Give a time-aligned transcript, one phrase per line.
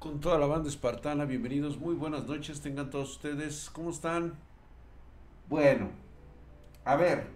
[0.00, 4.32] con toda la banda espartana, bienvenidos, muy buenas noches, tengan todos ustedes, ¿cómo están?
[5.46, 5.90] Bueno,
[6.86, 7.26] a ver,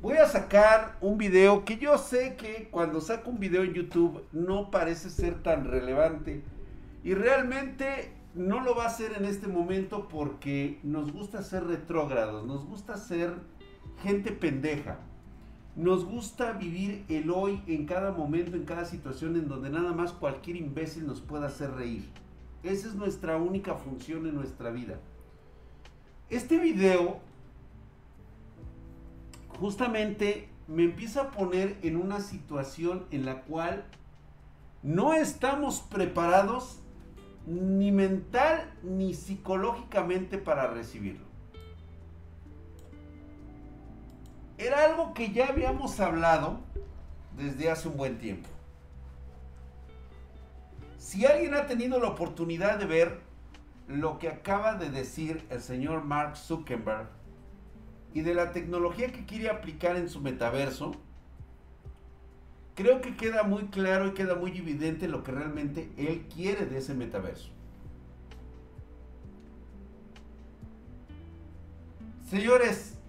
[0.00, 4.24] voy a sacar un video que yo sé que cuando saco un video en YouTube
[4.32, 6.42] no parece ser tan relevante
[7.04, 12.46] y realmente no lo va a hacer en este momento porque nos gusta ser retrógrados,
[12.46, 13.34] nos gusta ser
[14.02, 15.00] gente pendeja.
[15.80, 20.12] Nos gusta vivir el hoy en cada momento, en cada situación en donde nada más
[20.12, 22.06] cualquier imbécil nos pueda hacer reír.
[22.62, 25.00] Esa es nuestra única función en nuestra vida.
[26.28, 27.20] Este video
[29.58, 33.86] justamente me empieza a poner en una situación en la cual
[34.82, 36.80] no estamos preparados
[37.46, 41.29] ni mental ni psicológicamente para recibirlo.
[44.60, 46.60] Era algo que ya habíamos hablado
[47.36, 48.48] desde hace un buen tiempo.
[50.98, 53.20] Si alguien ha tenido la oportunidad de ver
[53.88, 57.08] lo que acaba de decir el señor Mark Zuckerberg
[58.12, 60.92] y de la tecnología que quiere aplicar en su metaverso,
[62.74, 66.78] creo que queda muy claro y queda muy evidente lo que realmente él quiere de
[66.78, 67.50] ese metaverso.
[72.28, 72.99] Señores,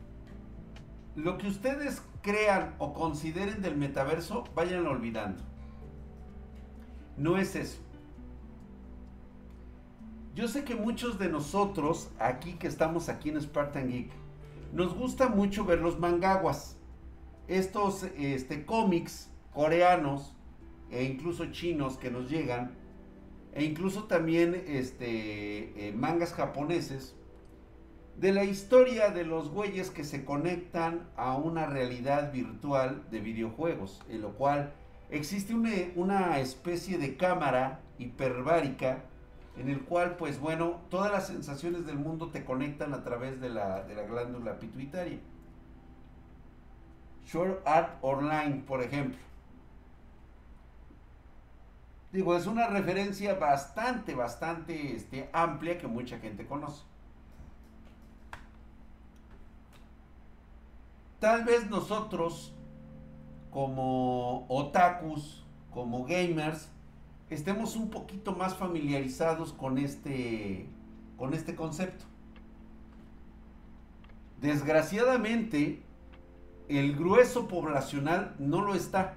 [1.16, 5.44] lo que ustedes crean o consideren del metaverso, vayan olvidando.
[7.18, 7.80] No es eso.
[10.34, 14.12] Yo sé que muchos de nosotros, aquí que estamos aquí en Spartan Geek,
[14.72, 16.78] nos gusta mucho ver los mangaguas.
[17.48, 20.34] Estos este, cómics coreanos
[20.90, 22.72] e incluso chinos que nos llegan,
[23.53, 27.16] e incluso también este, eh, mangas japoneses,
[28.22, 34.00] de la historia de los güeyes que se conectan a una realidad virtual de videojuegos,
[34.09, 34.73] en lo cual
[35.09, 39.05] existe una, especie de cámara hiperbárica
[39.58, 43.50] en el cual, pues bueno, todas las sensaciones del mundo te conectan a través de
[43.50, 45.19] la, de la glándula pituitaria.
[47.25, 49.17] Short Art Online, por ejemplo.
[52.12, 56.91] Digo, es una referencia bastante, bastante este, amplia que mucha gente conoce.
[61.22, 62.52] Tal vez nosotros,
[63.52, 66.68] como otakus, como gamers,
[67.30, 70.66] estemos un poquito más familiarizados con este,
[71.18, 72.06] con este concepto.
[74.42, 75.84] Desgraciadamente,
[76.70, 79.14] el grueso poblacional no lo está.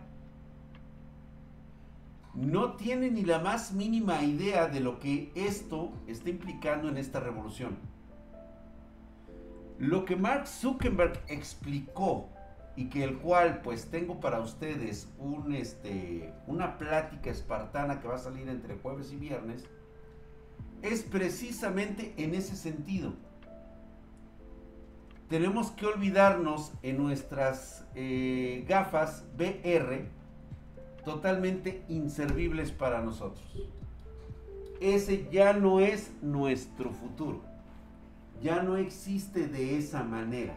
[2.34, 7.18] No tiene ni la más mínima idea de lo que esto está implicando en esta
[7.18, 7.93] revolución.
[9.78, 12.28] Lo que Mark Zuckerberg explicó
[12.76, 15.08] y que el cual pues tengo para ustedes
[15.52, 19.64] este, una plática espartana que va a salir entre jueves y viernes,
[20.82, 23.14] es precisamente en ese sentido.
[25.28, 30.06] Tenemos que olvidarnos en nuestras eh, gafas VR
[31.04, 33.44] totalmente inservibles para nosotros.
[34.80, 37.53] Ese ya no es nuestro futuro
[38.42, 40.56] ya no existe de esa manera.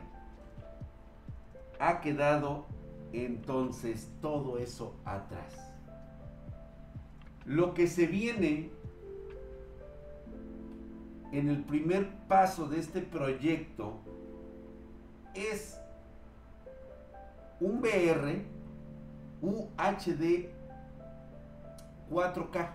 [1.80, 2.66] Ha quedado
[3.14, 5.56] entonces todo eso atrás.
[7.46, 8.72] Lo que se viene
[11.32, 14.00] en el primer paso de este proyecto
[15.34, 15.80] es
[17.60, 18.44] un VR
[19.42, 20.50] UHD
[22.10, 22.72] 4K.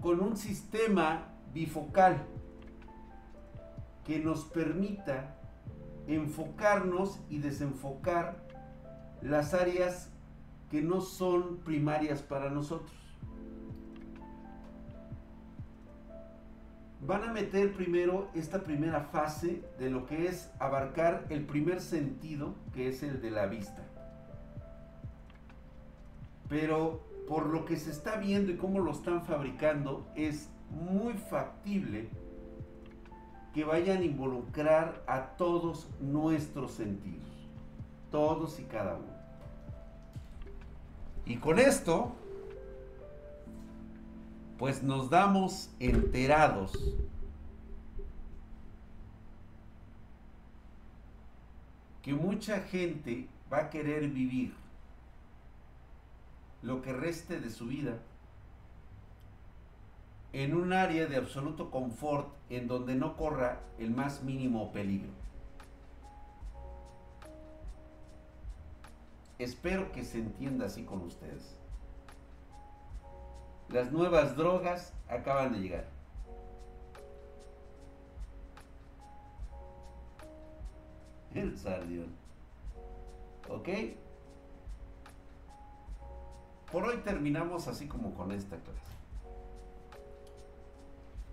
[0.00, 2.26] Con un sistema bifocal
[4.04, 5.36] que nos permita
[6.06, 8.46] enfocarnos y desenfocar
[9.22, 10.10] las áreas
[10.70, 12.92] que no son primarias para nosotros.
[17.02, 22.54] Van a meter primero esta primera fase de lo que es abarcar el primer sentido,
[22.74, 23.82] que es el de la vista.
[26.48, 32.08] Pero por lo que se está viendo y cómo lo están fabricando, es muy factible
[33.54, 37.48] que vayan a involucrar a todos nuestros sentidos.
[38.10, 39.12] Todos y cada uno.
[41.24, 42.16] Y con esto,
[44.58, 46.72] pues nos damos enterados
[52.02, 54.59] que mucha gente va a querer vivir
[56.62, 57.98] lo que reste de su vida
[60.32, 65.10] en un área de absoluto confort en donde no corra el más mínimo peligro.
[69.38, 71.56] Espero que se entienda así con ustedes.
[73.70, 75.88] Las nuevas drogas acaban de llegar.
[81.34, 82.08] El sardión.
[83.48, 83.68] ¿Ok?
[86.72, 88.80] Por hoy terminamos así como con esta clase.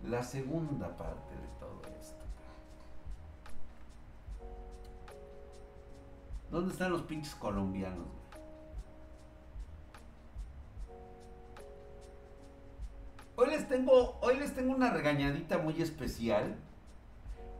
[0.04, 2.24] La segunda parte de todo esto.
[6.50, 8.07] ¿Dónde están los pinches colombianos?
[13.36, 16.56] Hoy les tengo, hoy les tengo una regañadita muy especial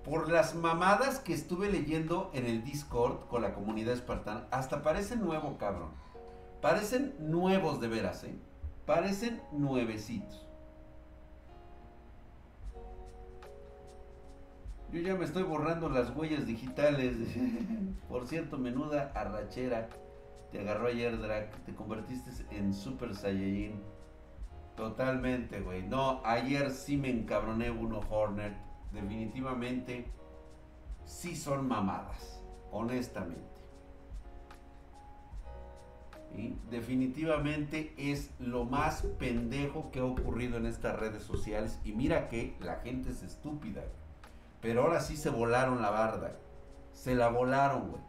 [0.04, 4.48] por las mamadas que estuve leyendo en el Discord con la comunidad espartana.
[4.50, 6.07] Hasta parece nuevo, cabrón.
[6.62, 8.36] Parecen nuevos de veras, ¿eh?
[8.86, 10.48] Parecen nuevecitos.
[14.92, 17.18] Yo ya me estoy borrando las huellas digitales.
[18.10, 19.90] Por cierto, menuda arrachera.
[20.52, 21.54] Te agarró ayer, Drac.
[21.66, 23.82] Te convertiste en Super Saiyajin.
[24.78, 25.84] Totalmente, güey.
[25.84, 28.56] No, ayer sí me encabroné uno Horner.
[28.94, 30.10] Definitivamente
[31.04, 32.42] sí son mamadas.
[32.72, 33.57] Honestamente.
[36.70, 41.80] Definitivamente es lo más pendejo que ha ocurrido en estas redes sociales.
[41.84, 43.84] Y mira que la gente es estúpida.
[44.62, 46.38] Pero ahora sí se volaron la barda.
[46.92, 48.02] Se la volaron, güey.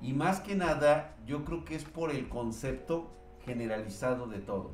[0.00, 3.10] Y más que nada, yo creo que es por el concepto
[3.44, 4.70] generalizado de todo.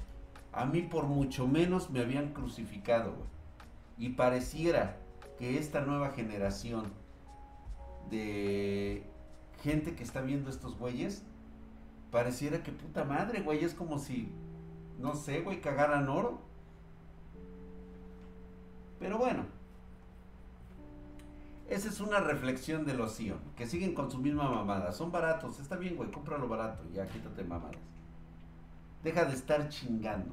[0.52, 3.28] A mí por mucho menos me habían crucificado, güey.
[3.98, 4.98] Y pareciera
[5.38, 6.92] que esta nueva generación
[8.10, 9.04] de
[9.62, 11.24] gente que está viendo estos güeyes,
[12.16, 14.32] pareciera que puta madre, güey, es como si,
[14.98, 16.38] no sé, güey, cagaran oro.
[18.98, 19.44] Pero bueno,
[21.68, 24.92] esa es una reflexión de los Sion, que siguen con su misma mamada.
[24.92, 27.76] Son baratos, está bien, güey, cómpralo barato, ya quítate mamadas.
[29.04, 30.32] Deja de estar chingando.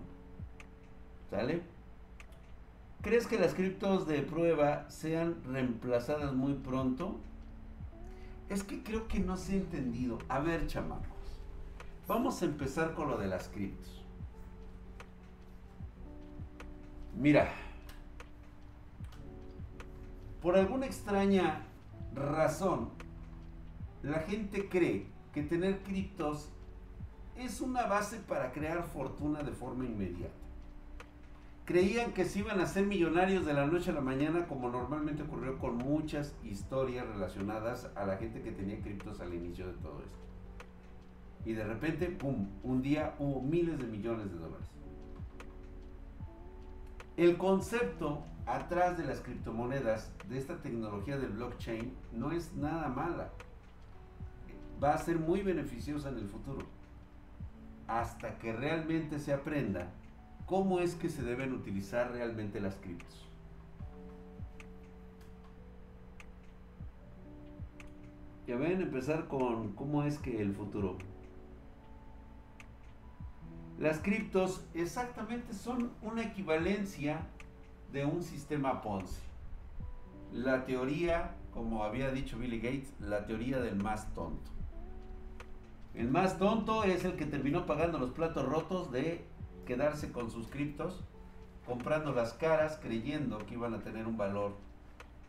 [1.30, 1.64] ¿Sale?
[3.02, 7.20] ¿Crees que las criptos de prueba sean reemplazadas muy pronto?
[8.48, 10.20] Es que creo que no se ha entendido.
[10.30, 11.13] A ver, chamacos.
[12.08, 14.04] Vamos a empezar con lo de las criptos.
[17.16, 17.50] Mira.
[20.42, 21.66] Por alguna extraña
[22.14, 22.90] razón,
[24.02, 26.50] la gente cree que tener criptos
[27.38, 30.44] es una base para crear fortuna de forma inmediata
[31.66, 35.24] creían que se iban a ser millonarios de la noche a la mañana, como normalmente
[35.24, 40.02] ocurrió con muchas historias relacionadas a la gente que tenía criptos al inicio de todo
[40.02, 40.18] esto.
[41.46, 44.68] Y de repente, ¡pum!, un día hubo miles de millones de dólares.
[47.18, 53.30] El concepto atrás de las criptomonedas, de esta tecnología del blockchain, no es nada mala.
[54.84, 56.66] Va a ser muy beneficiosa en el futuro.
[57.88, 59.92] Hasta que realmente se aprenda
[60.46, 63.28] cómo es que se deben utilizar realmente las criptos.
[68.48, 70.98] Ya ven, empezar con cómo es que el futuro.
[73.80, 77.22] Las criptos exactamente son una equivalencia
[77.92, 79.22] de un sistema Ponzi.
[80.32, 84.52] La teoría, como había dicho Billy Gates, la teoría del más tonto.
[85.94, 89.26] El más tonto es el que terminó pagando los platos rotos de
[89.66, 91.04] quedarse con sus criptos,
[91.66, 94.56] comprando las caras, creyendo que iban a tener un valor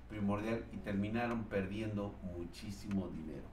[0.08, 3.46] primordial y terminaron perdiendo muchísimo dinero.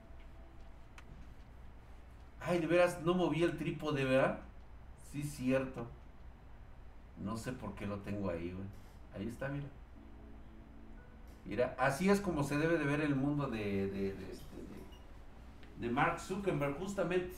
[2.39, 4.39] Ay, de veras, no moví el trípode, ¿verdad?
[5.11, 5.87] Sí, cierto.
[7.17, 8.67] No sé por qué lo tengo ahí, güey.
[9.13, 9.67] Ahí está, mira.
[11.45, 14.45] Mira, así es como se debe de ver el mundo de, de, de, este,
[15.79, 17.35] de Mark Zuckerberg, justamente.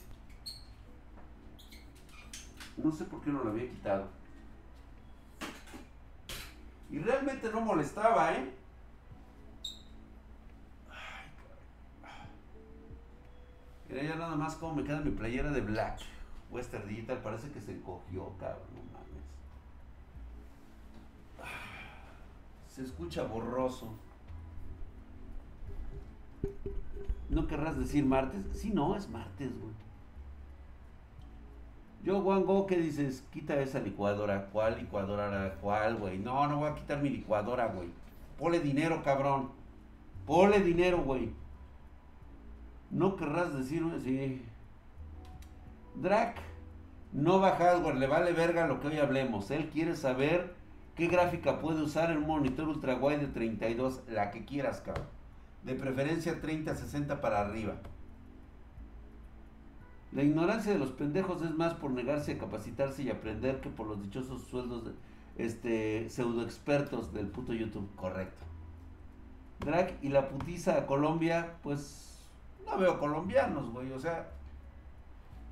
[2.76, 4.08] No sé por qué no lo había quitado.
[6.90, 8.52] Y realmente no molestaba, ¿eh?
[13.88, 16.13] Mira ya nada más como me queda mi playera de Black.
[16.54, 19.24] Western Digital parece que se encogió, cabrón, no mames.
[22.68, 23.92] Se escucha borroso.
[27.28, 28.44] ¿No querrás decir martes?
[28.52, 29.74] Sí, no, es martes, güey.
[32.04, 33.26] Yo, Go, ¿qué dices?
[33.32, 34.50] Quita esa licuadora.
[34.52, 35.56] ¿Cuál licuadora?
[35.60, 36.18] ¿Cuál, güey?
[36.18, 37.88] No, no voy a quitar mi licuadora, güey.
[38.38, 39.50] Pole dinero, cabrón.
[40.26, 41.32] Pole dinero, güey.
[42.90, 44.44] No querrás decirme, sí.
[45.94, 46.36] Drac
[47.12, 49.50] no va hardware, le vale verga lo que hoy hablemos.
[49.50, 50.54] Él quiere saber
[50.96, 55.06] qué gráfica puede usar en un monitor ultra wide de 32, la que quieras, cabrón.
[55.62, 57.76] De preferencia 30-60 para arriba.
[60.12, 63.86] La ignorancia de los pendejos es más por negarse a capacitarse y aprender que por
[63.86, 64.92] los dichosos sueldos de
[65.36, 67.88] este pseudo expertos del puto YouTube.
[67.96, 68.44] Correcto.
[69.60, 72.28] Drag y la putiza a Colombia, pues
[72.66, 73.90] no veo colombianos, güey.
[73.92, 74.30] O sea,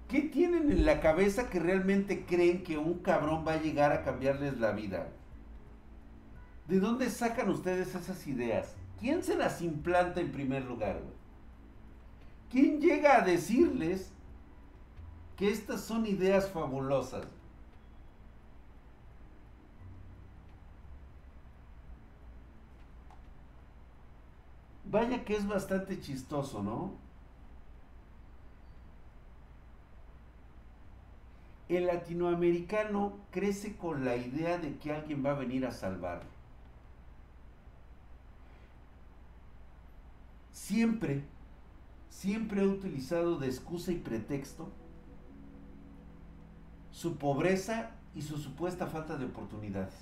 [0.08, 4.04] ¿qué tienen en la cabeza que realmente creen que un cabrón va a llegar a
[4.04, 5.08] cambiarles la vida?
[6.68, 8.74] ¿De dónde sacan ustedes esas ideas?
[9.00, 11.00] ¿Quién se las implanta en primer lugar?
[12.50, 14.12] ¿Quién llega a decirles
[15.36, 17.26] que estas son ideas fabulosas?
[24.84, 26.92] Vaya que es bastante chistoso, ¿no?
[31.72, 36.28] El latinoamericano crece con la idea de que alguien va a venir a salvarlo.
[40.52, 41.22] Siempre,
[42.10, 44.68] siempre ha utilizado de excusa y pretexto
[46.90, 49.94] su pobreza y su supuesta falta de oportunidades.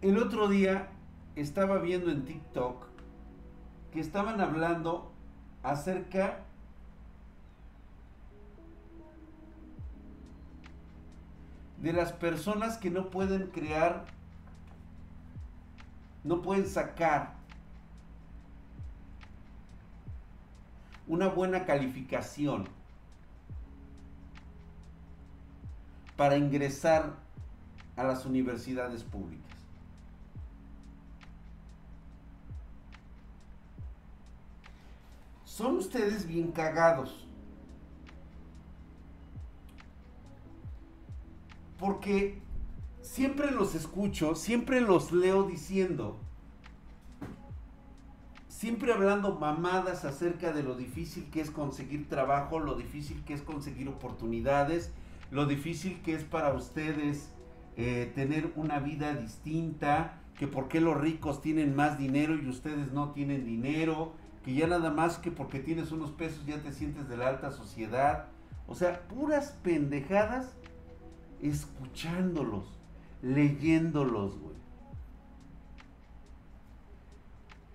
[0.00, 0.90] El otro día
[1.34, 2.86] estaba viendo en TikTok
[3.90, 5.15] que estaban hablando
[5.66, 6.38] acerca
[11.82, 14.04] de las personas que no pueden crear,
[16.22, 17.34] no pueden sacar
[21.08, 22.68] una buena calificación
[26.16, 27.12] para ingresar
[27.96, 29.45] a las universidades públicas.
[35.56, 37.26] Son ustedes bien cagados.
[41.78, 42.42] Porque
[43.00, 46.18] siempre los escucho, siempre los leo diciendo,
[48.48, 53.40] siempre hablando mamadas acerca de lo difícil que es conseguir trabajo, lo difícil que es
[53.40, 54.92] conseguir oportunidades,
[55.30, 57.30] lo difícil que es para ustedes
[57.78, 62.92] eh, tener una vida distinta, que por qué los ricos tienen más dinero y ustedes
[62.92, 64.12] no tienen dinero,
[64.46, 67.50] que ya nada más que porque tienes unos pesos ya te sientes de la alta
[67.50, 68.26] sociedad.
[68.68, 70.54] O sea, puras pendejadas
[71.42, 72.78] escuchándolos,
[73.22, 74.54] leyéndolos, güey.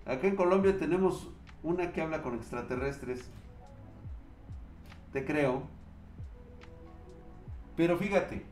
[0.06, 1.28] Acá en Colombia tenemos
[1.62, 3.28] una que habla con extraterrestres.
[5.12, 5.64] Te creo.
[7.76, 8.46] Pero fíjate,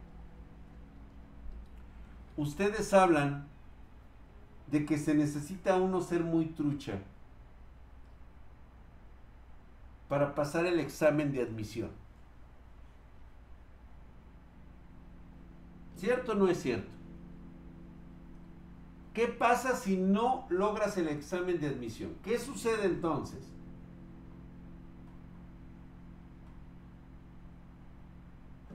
[2.36, 3.48] ustedes hablan
[4.70, 7.00] de que se necesita uno ser muy trucha
[10.10, 11.88] para pasar el examen de admisión.
[15.94, 16.90] ¿Cierto o no es cierto?
[19.14, 22.16] ¿Qué pasa si no logras el examen de admisión?
[22.24, 23.38] ¿Qué sucede entonces?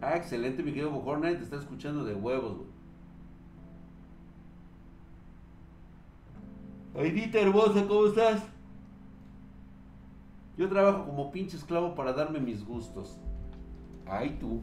[0.01, 2.60] Ah, excelente, mi querido Bojorna, te está escuchando de huevos,
[6.94, 7.08] güey.
[7.08, 8.54] Aidita hermosa, ¿cómo estás?
[10.57, 13.19] Yo trabajo como pinche esclavo para darme mis gustos.
[14.05, 14.62] Ay tú.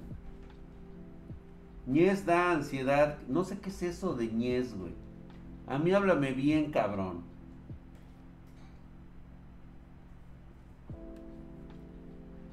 [1.86, 3.18] Ñez da ansiedad.
[3.28, 4.94] No sé qué es eso de ñez, güey.
[5.66, 7.22] A mí háblame bien, cabrón.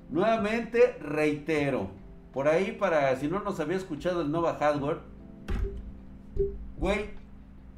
[0.10, 1.90] Nuevamente reitero.
[2.34, 5.00] Por ahí, para si no nos había escuchado el Nova Hardware.
[6.78, 7.12] Güey,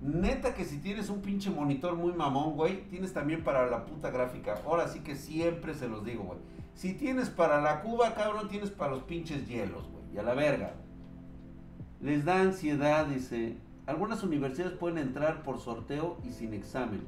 [0.01, 4.09] Neta que si tienes un pinche monitor muy mamón, güey, tienes también para la puta
[4.09, 4.59] gráfica.
[4.65, 6.39] Ahora sí que siempre se los digo, güey.
[6.73, 10.03] Si tienes para la cuba, cabrón, tienes para los pinches hielos, güey.
[10.15, 10.73] Y a la verga.
[12.01, 13.57] Les da ansiedad, dice.
[13.85, 17.01] Algunas universidades pueden entrar por sorteo y sin examen.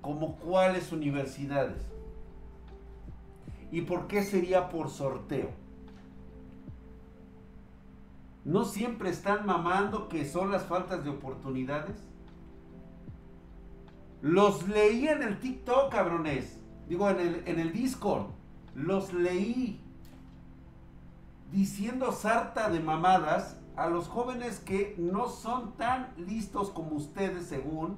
[0.00, 1.82] ¿Como cuáles universidades?
[3.70, 5.50] ¿Y por qué sería por sorteo?
[8.44, 11.96] ¿No siempre están mamando que son las faltas de oportunidades?
[14.22, 16.58] Los leí en el TikTok, cabrones.
[16.88, 18.26] Digo, en el, en el Discord.
[18.74, 19.80] Los leí
[21.52, 27.96] diciendo sarta de mamadas a los jóvenes que no son tan listos como ustedes según,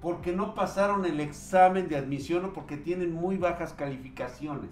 [0.00, 4.70] porque no pasaron el examen de admisión o porque tienen muy bajas calificaciones.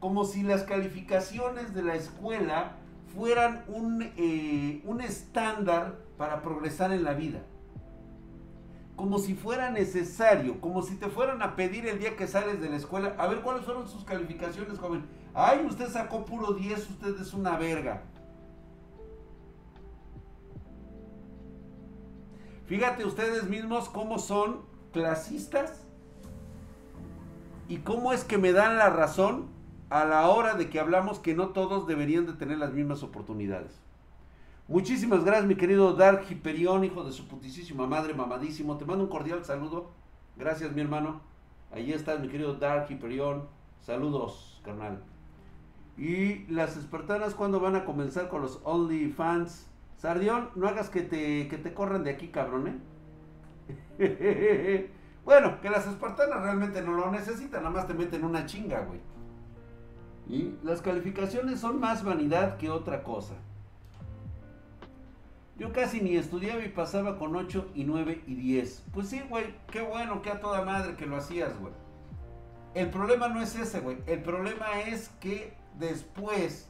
[0.00, 2.76] Como si las calificaciones de la escuela
[3.14, 3.64] fueran
[4.16, 7.42] eh, un, estándar para progresar en la vida.
[8.96, 12.68] Como si fuera necesario, como si te fueran a pedir el día que sales de
[12.68, 15.06] la escuela, a ver cuáles fueron sus calificaciones, joven.
[15.34, 18.02] Ay, usted sacó puro 10, usted es una verga.
[22.66, 24.62] Fíjate ustedes mismos cómo son
[24.92, 25.84] clasistas?
[27.68, 29.57] ¿Y cómo es que me dan la razón
[29.90, 33.80] a la hora de que hablamos que no todos deberían de tener las mismas oportunidades?
[34.68, 38.76] Muchísimas gracias, mi querido Dark Hyperion, hijo de su putísima madre, mamadísimo.
[38.76, 39.90] Te mando un cordial saludo.
[40.36, 41.22] Gracias, mi hermano.
[41.72, 43.48] Ahí estás, mi querido Dark Hyperion.
[43.80, 45.02] Saludos, carnal.
[45.96, 49.68] Y las espartanas, ¿cuándo van a comenzar con los OnlyFans?
[49.96, 52.80] Sardión, no hagas que te, que te corran de aquí, cabrón,
[53.98, 54.90] ¿eh?
[55.24, 59.00] bueno, que las espartanas realmente no lo necesitan, nada más te meten una chinga, güey.
[60.28, 63.34] Y las calificaciones son más vanidad que otra cosa.
[65.58, 68.84] Yo casi ni estudiaba y pasaba con 8 y 9 y 10.
[68.92, 71.72] Pues sí, güey, qué bueno, que a toda madre que lo hacías, güey.
[72.74, 73.98] El problema no es ese, güey.
[74.06, 76.68] El problema es que después,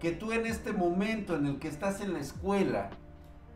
[0.00, 2.90] que tú en este momento en el que estás en la escuela,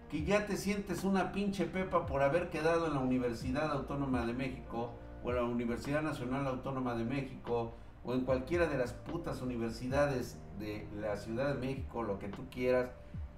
[0.08, 4.34] que ya te sientes una pinche pepa por haber quedado en la Universidad Autónoma de
[4.34, 4.92] México,
[5.24, 10.38] o en la Universidad Nacional Autónoma de México, o en cualquiera de las putas universidades
[10.58, 12.90] de la Ciudad de México, lo que tú quieras,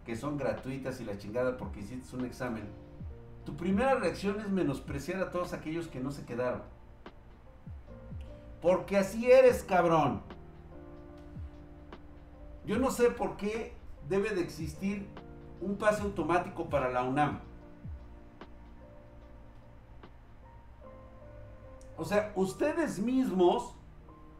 [0.04, 2.64] que son gratuitas y la chingada porque hiciste un examen,
[3.44, 6.62] tu primera reacción es menospreciar a todos aquellos que no se quedaron.
[8.60, 10.22] Porque así eres, cabrón.
[12.64, 13.74] Yo no sé por qué
[14.08, 15.08] debe de existir
[15.60, 17.40] un pase automático para la UNAM.
[21.96, 23.74] O sea, ustedes mismos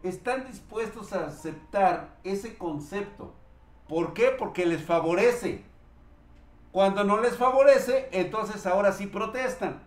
[0.02, 3.34] están dispuestos a aceptar ese concepto.
[3.88, 4.34] ¿Por qué?
[4.36, 5.64] Porque les favorece.
[6.72, 9.82] Cuando no les favorece, entonces ahora sí protestan.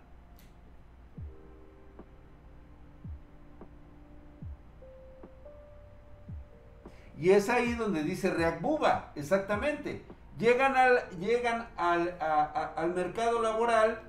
[7.18, 10.04] Y es ahí donde dice Reacbuba, exactamente.
[10.38, 14.02] Llegan, al, llegan al, al mercado laboral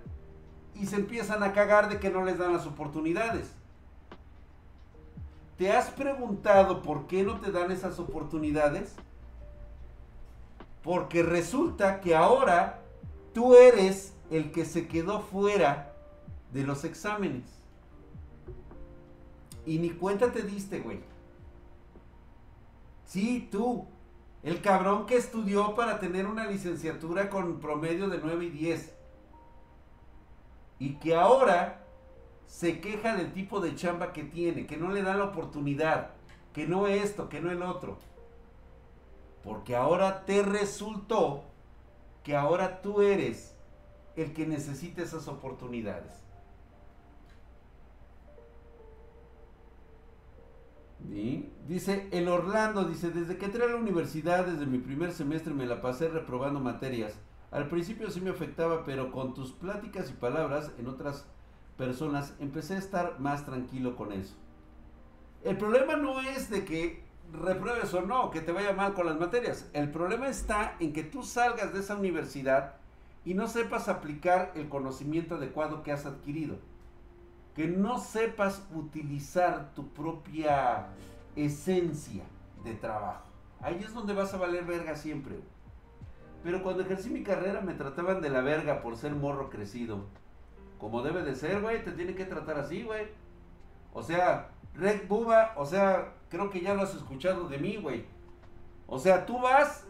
[0.75, 3.53] y se empiezan a cagar de que no les dan las oportunidades.
[5.57, 8.95] ¿Te has preguntado por qué no te dan esas oportunidades?
[10.83, 12.83] Porque resulta que ahora
[13.33, 15.95] tú eres el que se quedó fuera
[16.53, 17.43] de los exámenes.
[19.65, 20.99] Y ni cuenta te diste, güey.
[23.05, 23.87] Sí, tú.
[24.43, 28.93] El cabrón que estudió para tener una licenciatura con promedio de 9 y 10.
[30.79, 31.86] Y que ahora
[32.47, 36.11] se queja del tipo de chamba que tiene, que no le da la oportunidad,
[36.53, 37.99] que no esto, que no el otro.
[39.43, 41.43] Porque ahora te resultó
[42.23, 43.55] que ahora tú eres
[44.15, 46.27] el que necesita esas oportunidades.
[51.67, 55.65] Dice el Orlando, dice, desde que entré a la universidad, desde mi primer semestre me
[55.65, 57.13] la pasé reprobando materias.
[57.51, 61.27] Al principio sí me afectaba, pero con tus pláticas y palabras en otras
[61.77, 64.35] personas empecé a estar más tranquilo con eso.
[65.43, 69.19] El problema no es de que repruebes o no, que te vaya mal con las
[69.19, 69.69] materias.
[69.73, 72.75] El problema está en que tú salgas de esa universidad
[73.23, 76.57] y no sepas aplicar el conocimiento adecuado que has adquirido.
[77.55, 80.87] Que no sepas utilizar tu propia
[81.35, 82.23] esencia
[82.63, 83.25] de trabajo.
[83.61, 85.35] Ahí es donde vas a valer verga siempre.
[86.43, 90.05] Pero cuando ejercí mi carrera me trataban de la verga por ser morro crecido.
[90.79, 93.07] Como debe de ser, güey, te tiene que tratar así, güey.
[93.93, 98.05] O sea, Red Buba, o sea, creo que ya lo has escuchado de mí, güey.
[98.85, 99.85] O sea, tú vas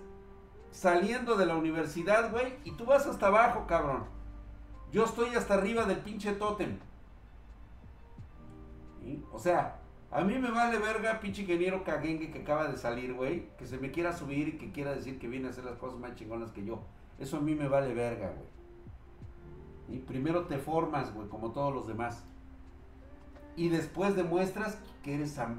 [0.72, 4.06] saliendo de la universidad, güey, y tú vas hasta abajo, cabrón.
[4.92, 6.80] Yo estoy hasta arriba del pinche tótem.
[9.32, 9.80] O sea,
[10.12, 13.50] a mí me vale verga, pinche ingeniero caguengue que acaba de salir, güey.
[13.58, 16.00] Que se me quiera subir y que quiera decir que viene a hacer las cosas
[16.00, 16.82] más chingonas que yo.
[17.20, 18.57] Eso a mí me vale verga, güey.
[19.90, 22.24] Y primero te formas, güey, como todos los demás.
[23.56, 25.58] Y después demuestras que eres san.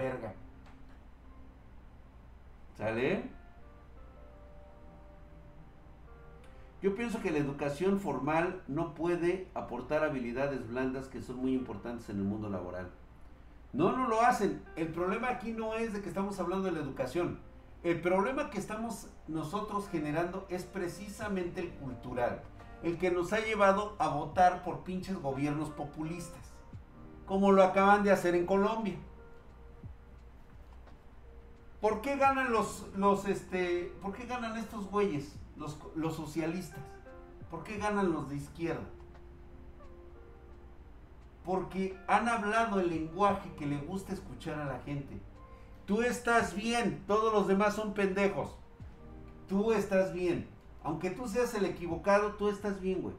[2.76, 3.30] ¿Sale?
[6.80, 12.08] Yo pienso que la educación formal no puede aportar habilidades blandas que son muy importantes
[12.08, 12.88] en el mundo laboral.
[13.72, 14.62] No, no lo hacen.
[14.76, 17.40] El problema aquí no es de que estamos hablando de la educación.
[17.82, 22.42] El problema que estamos nosotros generando es precisamente el cultural.
[22.82, 26.40] El que nos ha llevado a votar por pinches gobiernos populistas.
[27.26, 28.96] Como lo acaban de hacer en Colombia.
[31.80, 36.80] ¿Por qué ganan los, los este, por qué ganan estos güeyes, los, los socialistas?
[37.50, 38.88] ¿Por qué ganan los de izquierda?
[41.44, 45.20] Porque han hablado el lenguaje que le gusta escuchar a la gente.
[45.86, 48.58] Tú estás bien, todos los demás son pendejos.
[49.48, 50.48] Tú estás bien.
[50.88, 53.14] Aunque tú seas el equivocado, tú estás bien, güey.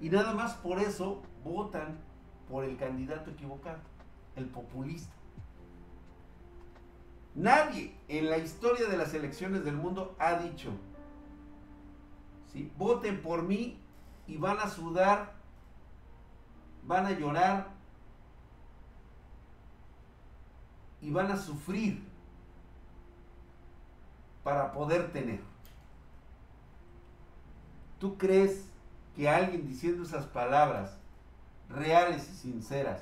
[0.00, 2.00] Y nada más por eso votan
[2.50, 3.78] por el candidato equivocado,
[4.34, 5.14] el populista.
[7.36, 10.70] Nadie en la historia de las elecciones del mundo ha dicho,
[12.52, 12.72] ¿sí?
[12.76, 13.80] voten por mí
[14.26, 15.34] y van a sudar,
[16.82, 17.68] van a llorar
[21.00, 22.02] y van a sufrir
[24.42, 25.51] para poder tener.
[28.02, 28.68] ¿Tú crees
[29.14, 30.98] que alguien diciendo esas palabras
[31.68, 33.00] reales y sinceras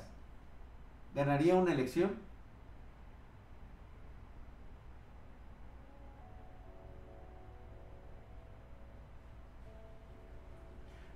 [1.15, 2.19] ganaría una elección?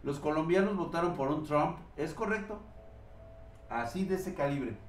[0.01, 2.59] Los colombianos votaron por un Trump, ¿es correcto?
[3.69, 4.79] Así de ese calibre.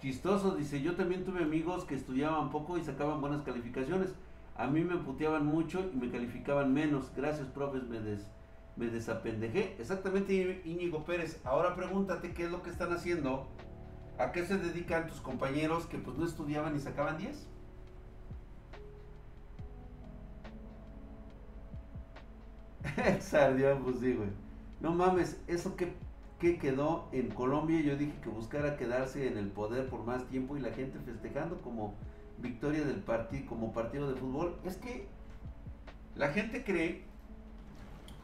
[0.00, 4.14] Chistoso, dice, yo también tuve amigos que estudiaban poco y sacaban buenas calificaciones.
[4.56, 7.12] A mí me puteaban mucho y me calificaban menos.
[7.14, 7.98] Gracias, profes, me,
[8.76, 9.76] me desapendejé.
[9.78, 11.40] Exactamente, Íñigo Pérez.
[11.44, 13.46] Ahora pregúntate qué es lo que están haciendo.
[14.18, 17.46] ¿A qué se dedican tus compañeros que pues no estudiaban y sacaban 10?
[23.20, 24.30] Sardión, pues sí, güey.
[24.80, 25.92] No mames, eso que,
[26.40, 30.56] que quedó en Colombia, yo dije que buscara quedarse en el poder por más tiempo
[30.56, 31.94] y la gente festejando como
[32.38, 35.06] victoria del partido como partido de fútbol, es que
[36.16, 37.04] la gente cree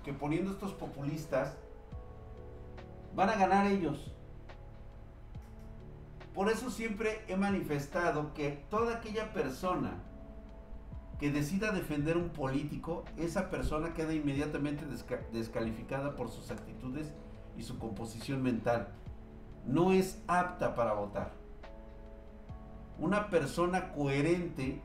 [0.03, 1.59] que poniendo estos populistas
[3.15, 4.13] van a ganar ellos.
[6.35, 10.03] Por eso siempre he manifestado que toda aquella persona
[11.21, 14.85] que decida defender un político, esa persona queda inmediatamente
[15.33, 17.13] descalificada por sus actitudes
[17.57, 18.89] y su composición mental.
[19.67, 21.47] No es apta para votar
[22.99, 24.81] una persona coherente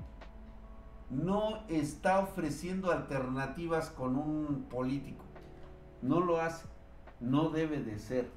[1.09, 5.25] no está ofreciendo alternativas con un político.
[6.01, 6.67] No lo hace.
[7.19, 8.29] No debe de ser.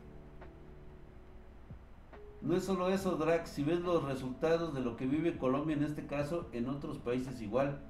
[2.42, 3.49] No es solo eso, Drax.
[3.51, 7.40] Si ves los resultados de lo que vive Colombia en este caso, en otros países
[7.40, 7.81] igual.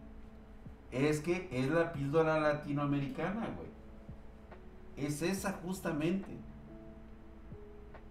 [0.90, 3.73] Es que es la píldora latinoamericana, güey.
[4.96, 6.38] Es esa justamente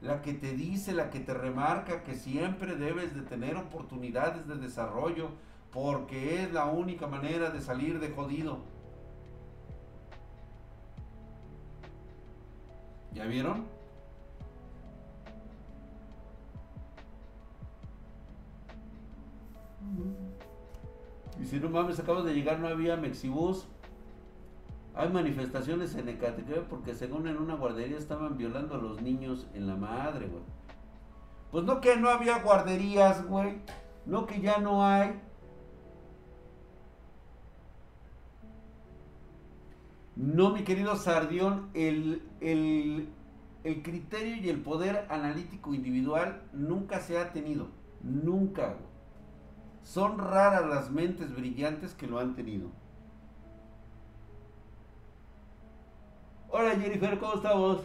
[0.01, 4.55] la que te dice, la que te remarca que siempre debes de tener oportunidades de
[4.55, 5.29] desarrollo,
[5.71, 8.59] porque es la única manera de salir de jodido.
[13.13, 13.65] ¿Ya vieron?
[21.39, 23.67] Y si no mames, acabas de llegar, no había Mexibus.
[24.95, 29.65] Hay manifestaciones en Ecatepec porque según en una guardería estaban violando a los niños en
[29.65, 30.43] la madre, güey.
[31.51, 33.59] Pues no que no había guarderías, güey.
[34.05, 35.19] No que ya no hay.
[40.15, 43.09] No, mi querido Sardión, el, el,
[43.63, 47.69] el criterio y el poder analítico individual nunca se ha tenido.
[48.03, 48.93] Nunca, güey.
[49.81, 52.82] Son raras las mentes brillantes que lo han tenido.
[56.55, 57.81] Hola Jennifer, ¿cómo estamos?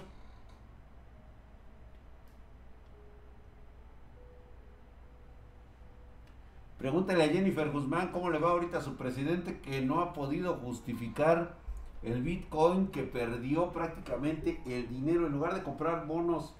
[6.76, 10.56] Pregúntale a Jennifer Guzmán cómo le va ahorita a su presidente que no ha podido
[10.56, 11.54] justificar
[12.02, 15.26] el Bitcoin que perdió prácticamente el dinero.
[15.26, 16.54] En lugar de comprar bonos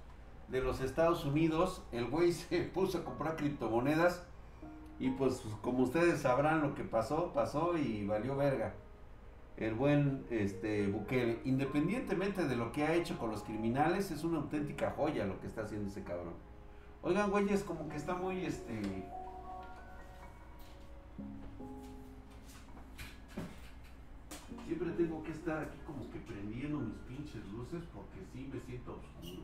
[0.49, 4.25] de los Estados Unidos, el güey se puso a comprar criptomonedas
[4.99, 8.73] y pues como ustedes sabrán lo que pasó, pasó y valió verga
[9.59, 14.39] el buen este, Bukele, independientemente de lo que ha hecho con los criminales, es una
[14.39, 16.35] auténtica joya lo que está haciendo ese cabrón.
[17.03, 18.81] Oigan, güeyes, como que está muy, este...
[24.67, 28.93] Siempre tengo que estar aquí como que prendiendo mis pinches luces porque sí me siento
[28.93, 29.43] oscuro.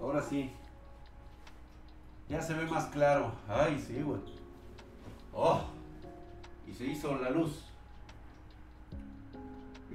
[0.00, 0.50] Ahora sí.
[2.28, 3.32] Ya se ve más claro.
[3.46, 4.20] Ay, sí, güey.
[5.32, 5.75] Oh
[6.68, 7.64] y se hizo la luz.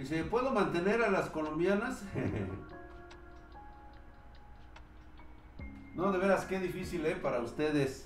[0.06, 2.02] Se ¿puedo mantener a las colombianas?
[5.96, 7.16] no, de veras, qué difícil, ¿eh?
[7.16, 8.06] Para ustedes.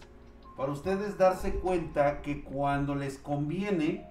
[0.58, 4.08] Para ustedes darse cuenta que cuando les conviene,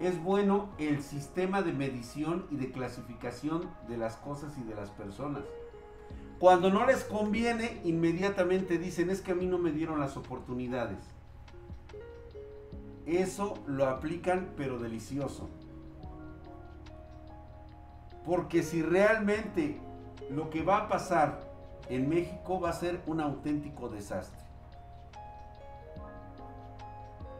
[0.00, 4.90] es bueno el sistema de medición y de clasificación de las cosas y de las
[4.90, 5.42] personas.
[6.38, 10.98] Cuando no les conviene, inmediatamente dicen, es que a mí no me dieron las oportunidades.
[13.08, 15.48] Eso lo aplican pero delicioso.
[18.24, 19.80] Porque si realmente
[20.30, 21.40] lo que va a pasar
[21.88, 24.48] en México va a ser un auténtico desastre.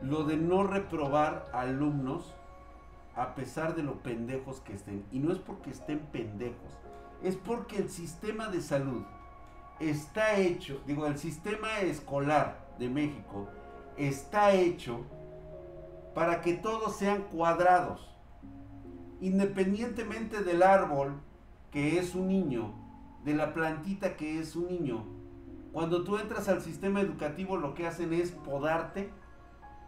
[0.03, 2.35] lo de no reprobar alumnos
[3.17, 5.05] a pesar de lo pendejos que estén.
[5.11, 6.73] Y no es porque estén pendejos,
[7.23, 9.03] es porque el sistema de salud
[9.81, 13.49] está hecho, digo, el sistema escolar de México
[13.97, 15.01] está hecho
[16.19, 18.13] para que todos sean cuadrados.
[19.21, 21.21] Independientemente del árbol
[21.71, 22.75] que es un niño,
[23.25, 25.05] de la plantita que es un niño,
[25.73, 29.11] cuando tú entras al sistema educativo lo que hacen es podarte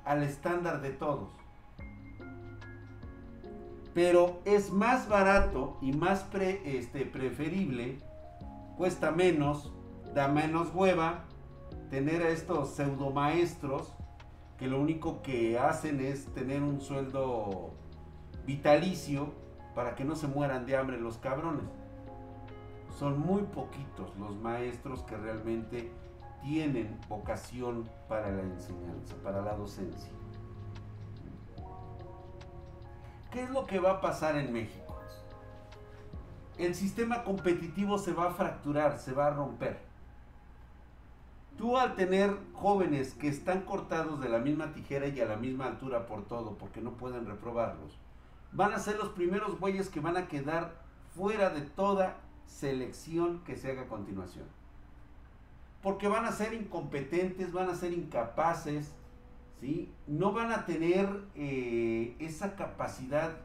[0.04, 1.32] al estándar de todos.
[3.92, 6.26] Pero es más barato y más
[6.64, 7.98] este, preferible,
[8.76, 9.72] cuesta menos,
[10.14, 11.24] da menos hueva,
[11.90, 13.92] tener a estos pseudo maestros
[14.60, 17.70] que lo único que hacen es tener un sueldo
[18.44, 19.32] vitalicio
[19.74, 21.64] para que no se mueran de hambre los cabrones.
[22.98, 25.90] Son muy poquitos los maestros que realmente
[26.42, 30.12] tienen vocación para la enseñanza, para la docencia.
[33.30, 35.00] ¿Qué es lo que va a pasar en México?
[36.58, 39.89] El sistema competitivo se va a fracturar, se va a romper.
[41.56, 45.66] Tú al tener jóvenes que están cortados de la misma tijera y a la misma
[45.66, 47.98] altura por todo, porque no pueden reprobarlos,
[48.52, 50.74] van a ser los primeros güeyes que van a quedar
[51.14, 54.46] fuera de toda selección que se haga a continuación.
[55.82, 58.92] Porque van a ser incompetentes, van a ser incapaces,
[59.60, 59.92] ¿sí?
[60.06, 63.36] no van a tener eh, esa capacidad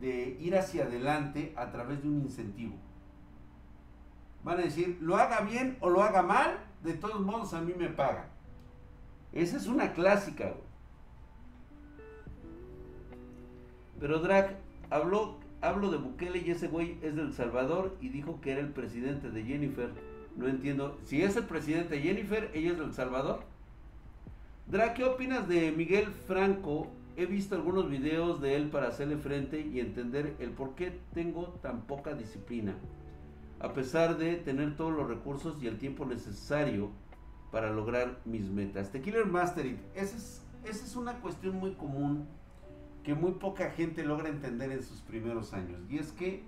[0.00, 2.74] de ir hacia adelante a través de un incentivo.
[4.44, 7.72] Van a decir, lo haga bien o lo haga mal, de todos modos a mí
[7.76, 8.26] me pagan.
[9.32, 10.54] Esa es una clásica.
[14.00, 14.56] Pero Drag
[14.90, 18.70] habló, hablo de Bukele y ese güey es del Salvador y dijo que era el
[18.70, 19.90] presidente de Jennifer.
[20.36, 20.96] No entiendo.
[21.04, 23.40] Si es el presidente de Jennifer, ella es del Salvador.
[24.68, 26.88] Dra, ¿qué opinas de Miguel Franco?
[27.16, 31.58] He visto algunos videos de él para hacerle frente y entender el por qué tengo
[31.62, 32.76] tan poca disciplina.
[33.60, 36.90] A pesar de tener todos los recursos y el tiempo necesario
[37.50, 38.90] para lograr mis metas.
[38.90, 42.26] The Killer Mastering, esa es, esa es una cuestión muy común
[43.02, 45.80] que muy poca gente logra entender en sus primeros años.
[45.88, 46.44] Y es que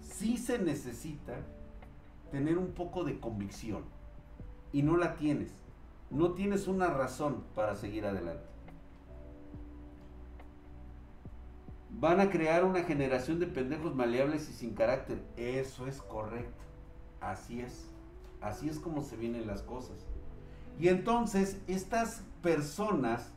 [0.00, 1.36] sí se necesita
[2.30, 3.84] tener un poco de convicción.
[4.72, 5.52] Y no la tienes
[6.10, 8.44] no tienes una razón para seguir adelante.
[11.90, 15.22] Van a crear una generación de pendejos maleables y sin carácter.
[15.36, 16.62] Eso es correcto.
[17.20, 17.88] Así es.
[18.40, 19.96] Así es como se vienen las cosas.
[20.78, 23.32] Y entonces estas personas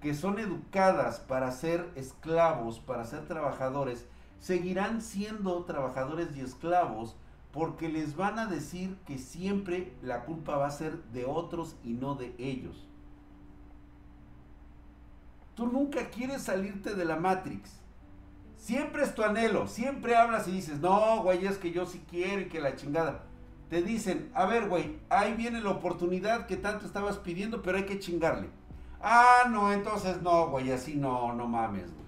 [0.00, 4.06] que son educadas para ser esclavos, para ser trabajadores,
[4.40, 7.16] seguirán siendo trabajadores y esclavos
[7.52, 11.94] porque les van a decir que siempre la culpa va a ser de otros y
[11.94, 12.86] no de ellos.
[15.56, 17.80] Tú nunca quieres salirte de la Matrix.
[18.58, 22.42] Siempre es tu anhelo, siempre hablas y dices, no, güey, es que yo sí quiero
[22.42, 23.24] y que la chingada.
[23.70, 27.84] Te dicen, a ver, güey, ahí viene la oportunidad que tanto estabas pidiendo, pero hay
[27.84, 28.50] que chingarle.
[29.00, 32.06] Ah, no, entonces no, güey, así no, no mames, güey.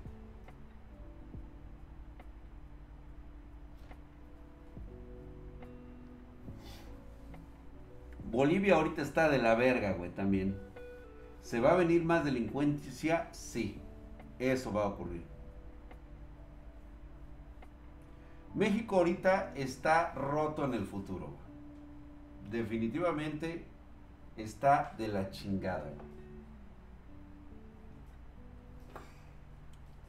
[8.30, 10.67] Bolivia ahorita está de la verga, güey, también.
[11.48, 13.30] ¿Se va a venir más delincuencia?
[13.32, 13.80] Sí,
[14.38, 15.24] eso va a ocurrir.
[18.54, 21.30] México ahorita está roto en el futuro.
[22.50, 23.64] Definitivamente
[24.36, 25.90] está de la chingada.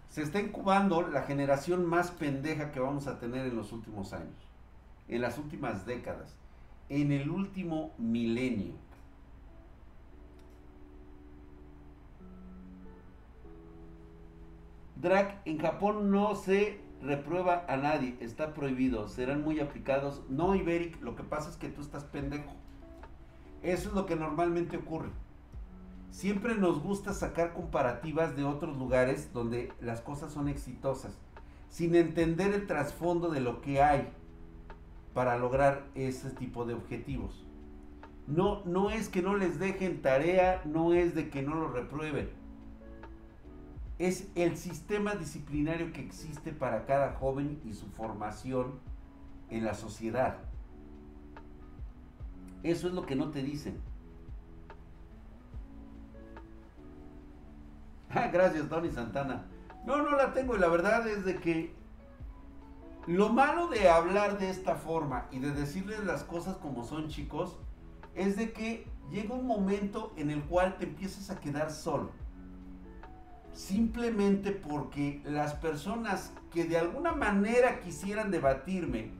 [0.10, 4.36] Se está incubando la generación más pendeja que vamos a tener en los últimos años,
[5.08, 6.36] en las últimas décadas
[6.89, 8.73] en el último milenio.
[15.02, 20.24] Drag, en Japón no se reprueba a nadie, está prohibido, serán muy aplicados.
[20.28, 22.52] No, Iberic, lo que pasa es que tú estás pendejo.
[23.64, 25.10] Eso es lo que normalmente ocurre.
[26.12, 31.18] Siempre nos gusta sacar comparativas de otros lugares donde las cosas son exitosas,
[31.70, 34.10] sin entender el trasfondo de lo que hay
[35.14, 37.46] para lograr ese tipo de objetivos.
[38.28, 42.38] No, no es que no les dejen tarea, no es de que no lo reprueben.
[44.00, 48.80] Es el sistema disciplinario que existe para cada joven y su formación
[49.50, 50.38] en la sociedad.
[52.64, 53.80] Eso es lo que no te dicen.
[58.12, 59.46] Ah, gracias, Tony Santana.
[59.86, 61.76] No, no la tengo y la verdad es de que
[63.06, 67.60] lo malo de hablar de esta forma y de decirles las cosas como son, chicos,
[68.16, 72.10] es de que llega un momento en el cual te empiezas a quedar solo.
[73.54, 79.12] Simplemente porque las personas que de alguna manera quisieran debatirme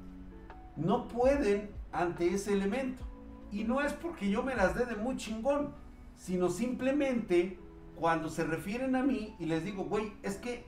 [0.76, 3.04] no pueden ante ese elemento.
[3.52, 5.74] Y no es porque yo me las dé de muy chingón,
[6.16, 7.60] sino simplemente
[7.96, 10.66] cuando se refieren a mí y les digo, güey, es que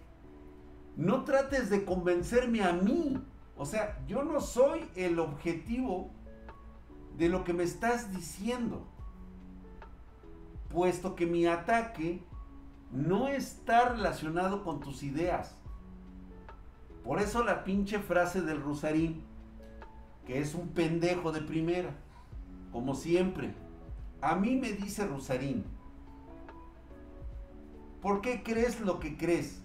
[0.98, 3.22] no trates de convencerme a mí.
[3.56, 6.10] O sea, yo no soy el objetivo
[7.18, 8.88] de lo que me estás diciendo.
[10.70, 12.24] Puesto que mi ataque
[12.92, 15.56] no está relacionado con tus ideas.
[17.04, 19.24] Por eso la pinche frase del Rusarín,
[20.26, 21.92] que es un pendejo de primera,
[22.72, 23.54] como siempre.
[24.22, 25.66] A mí me dice Rusarín,
[28.02, 29.62] ¿por qué crees lo que crees?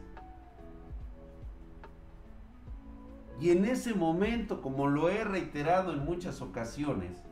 [3.39, 7.23] Y en ese momento, como lo he reiterado en muchas ocasiones,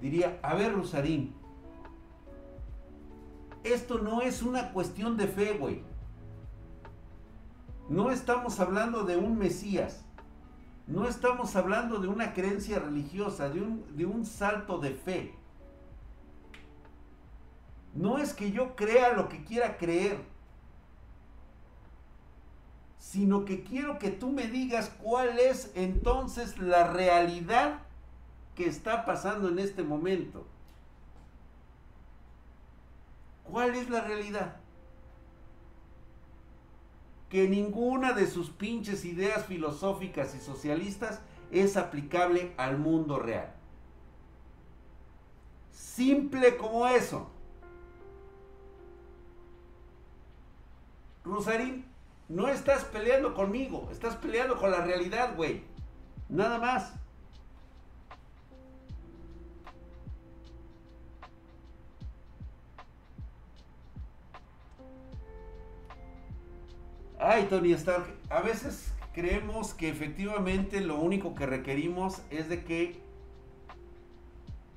[0.00, 1.34] diría, a ver Rusarín,
[3.64, 5.82] esto no es una cuestión de fe, güey.
[7.88, 10.04] No estamos hablando de un Mesías.
[10.86, 15.34] No estamos hablando de una creencia religiosa, de un, de un salto de fe.
[17.94, 20.18] No es que yo crea lo que quiera creer,
[22.98, 27.80] sino que quiero que tú me digas cuál es entonces la realidad
[28.54, 30.46] que está pasando en este momento.
[33.54, 34.56] ¿Cuál es la realidad?
[37.28, 41.20] Que ninguna de sus pinches ideas filosóficas y socialistas
[41.52, 43.54] es aplicable al mundo real.
[45.70, 47.30] Simple como eso.
[51.24, 51.84] Rosarín,
[52.28, 55.62] no estás peleando conmigo, estás peleando con la realidad, güey.
[56.28, 56.92] Nada más.
[67.26, 73.00] Ay, Tony Stark, a veces creemos que efectivamente lo único que requerimos es de que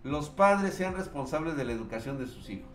[0.05, 2.71] los padres sean responsables de la educación de sus hijos.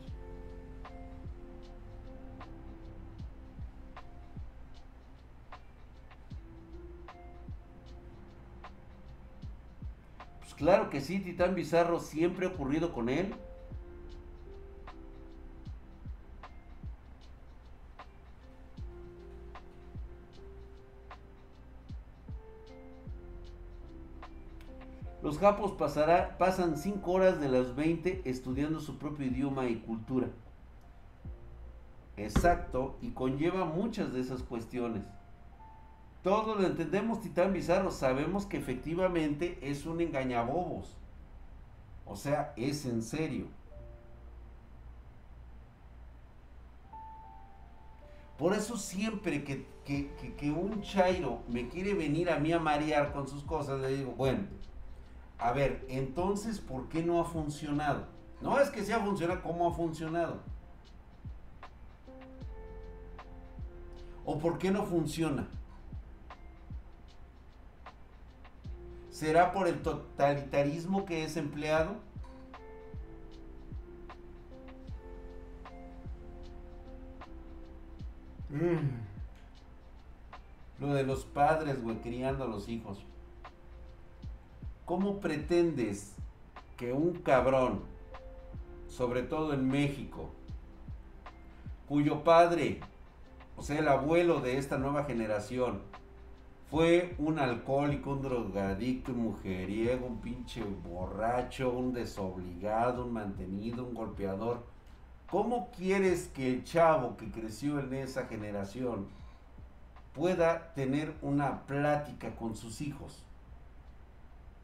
[10.40, 13.34] Pues claro que sí, Titán Bizarro siempre ha ocurrido con él.
[25.32, 30.28] Los japos pasará, pasan 5 horas de las 20 estudiando su propio idioma y cultura.
[32.18, 35.04] Exacto, y conlleva muchas de esas cuestiones.
[36.22, 40.98] Todos lo entendemos, Titán Bizarro, sabemos que efectivamente es un engañabobos.
[42.04, 43.46] O sea, es en serio.
[48.36, 53.14] Por eso siempre que, que, que un chairo me quiere venir a mí a marear
[53.14, 54.40] con sus cosas, le digo, bueno,
[55.42, 58.06] a ver, entonces, ¿por qué no ha funcionado?
[58.40, 60.40] No es que sea funcionado, ¿cómo ha funcionado?
[64.24, 65.48] ¿O por qué no funciona?
[69.10, 71.96] ¿Será por el totalitarismo que es empleado?
[78.48, 79.00] Mm.
[80.78, 83.04] Lo de los padres, güey, criando a los hijos.
[84.92, 86.12] ¿Cómo pretendes
[86.76, 87.80] que un cabrón,
[88.88, 90.28] sobre todo en México,
[91.88, 92.80] cuyo padre,
[93.56, 95.80] o sea, el abuelo de esta nueva generación,
[96.70, 103.94] fue un alcohólico, un drogadicto, un mujeriego, un pinche borracho, un desobligado, un mantenido, un
[103.94, 104.62] golpeador.
[105.26, 109.06] ¿Cómo quieres que el chavo que creció en esa generación
[110.12, 113.24] pueda tener una plática con sus hijos?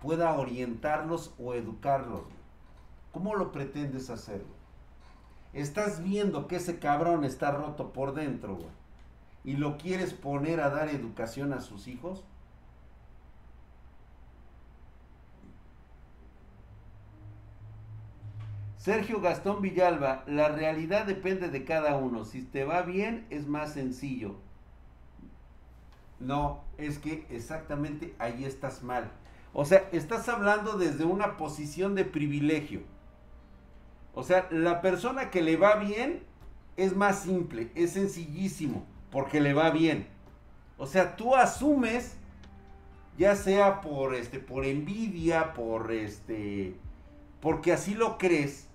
[0.00, 2.22] Pueda orientarlos o educarlos.
[3.12, 4.58] ¿Cómo lo pretendes hacerlo?
[5.52, 8.58] Estás viendo que ese cabrón está roto por dentro.
[9.44, 12.24] Y lo quieres poner a dar educación a sus hijos.
[18.76, 22.24] Sergio Gastón Villalba, la realidad depende de cada uno.
[22.24, 24.36] Si te va bien es más sencillo.
[26.20, 29.10] No, es que exactamente ahí estás mal.
[29.52, 32.82] O sea, estás hablando desde una posición de privilegio.
[34.14, 36.22] O sea, la persona que le va bien
[36.76, 40.06] es más simple, es sencillísimo, porque le va bien.
[40.76, 42.16] O sea, tú asumes,
[43.16, 46.74] ya sea por este, por envidia, por este,
[47.40, 48.68] porque así lo crees,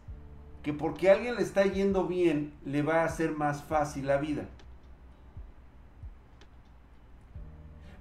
[0.63, 4.47] que porque alguien le está yendo bien, le va a hacer más fácil la vida.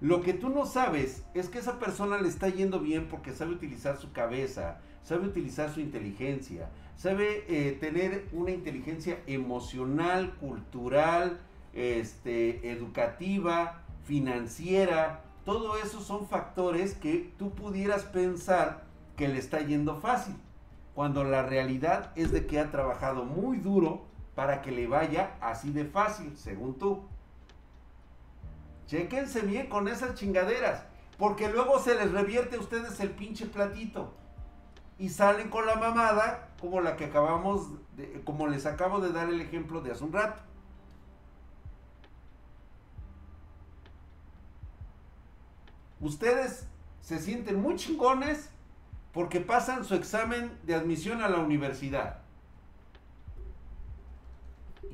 [0.03, 3.53] Lo que tú no sabes es que esa persona le está yendo bien porque sabe
[3.53, 11.39] utilizar su cabeza, sabe utilizar su inteligencia, sabe eh, tener una inteligencia emocional, cultural,
[11.73, 15.23] este, educativa, financiera.
[15.45, 18.83] Todo eso son factores que tú pudieras pensar
[19.17, 20.35] que le está yendo fácil,
[20.97, 24.03] cuando la realidad es de que ha trabajado muy duro
[24.35, 27.05] para que le vaya así de fácil, según tú.
[28.93, 30.85] Chequense bien con esas chingaderas,
[31.17, 34.13] porque luego se les revierte a ustedes el pinche platito
[34.99, 39.31] y salen con la mamada como la que acabamos de, como les acabo de dar
[39.31, 40.43] el ejemplo de hace un rato.
[45.99, 46.67] Ustedes
[47.01, 48.51] se sienten muy chingones
[49.15, 52.19] porque pasan su examen de admisión a la universidad.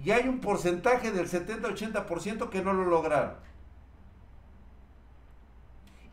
[0.05, 3.48] Y hay un porcentaje del 70-80% que no lo lograron.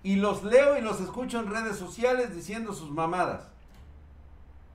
[0.06, 3.47] Y los leo y los escucho en redes sociales diciendo sus mamadas.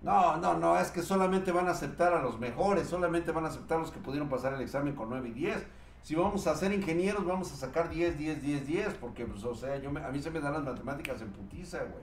[0.02, 3.48] No, no, no, es que solamente van a aceptar a los mejores, solamente van a
[3.48, 5.66] aceptar a los que pudieron pasar el examen con 9 y 10.
[6.02, 9.54] Si vamos a ser ingenieros, vamos a sacar 10, 10, 10, 10, porque, pues, o
[9.54, 12.02] sea, yo a mí se me dan las matemáticas en putiza, güey.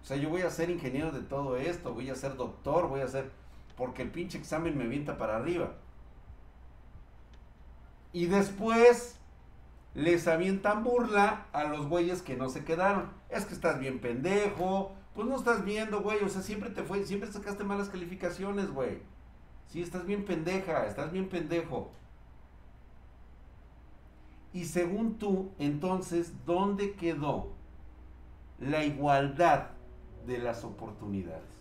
[0.00, 3.00] O sea, yo voy a ser ingeniero de todo esto, voy a ser doctor, voy
[3.00, 3.32] a ser,
[3.76, 5.72] porque el pinche examen me avienta para arriba.
[8.12, 9.17] Y después
[9.98, 13.10] les avientan burla a los güeyes que no se quedaron.
[13.30, 16.22] Es que estás bien pendejo, pues no estás viendo, güey.
[16.22, 19.02] O sea, siempre te fue, siempre sacaste malas calificaciones, güey.
[19.66, 21.90] Sí, estás bien pendeja, estás bien pendejo.
[24.52, 27.50] Y según tú, entonces, ¿dónde quedó
[28.60, 29.70] la igualdad
[30.28, 31.57] de las oportunidades?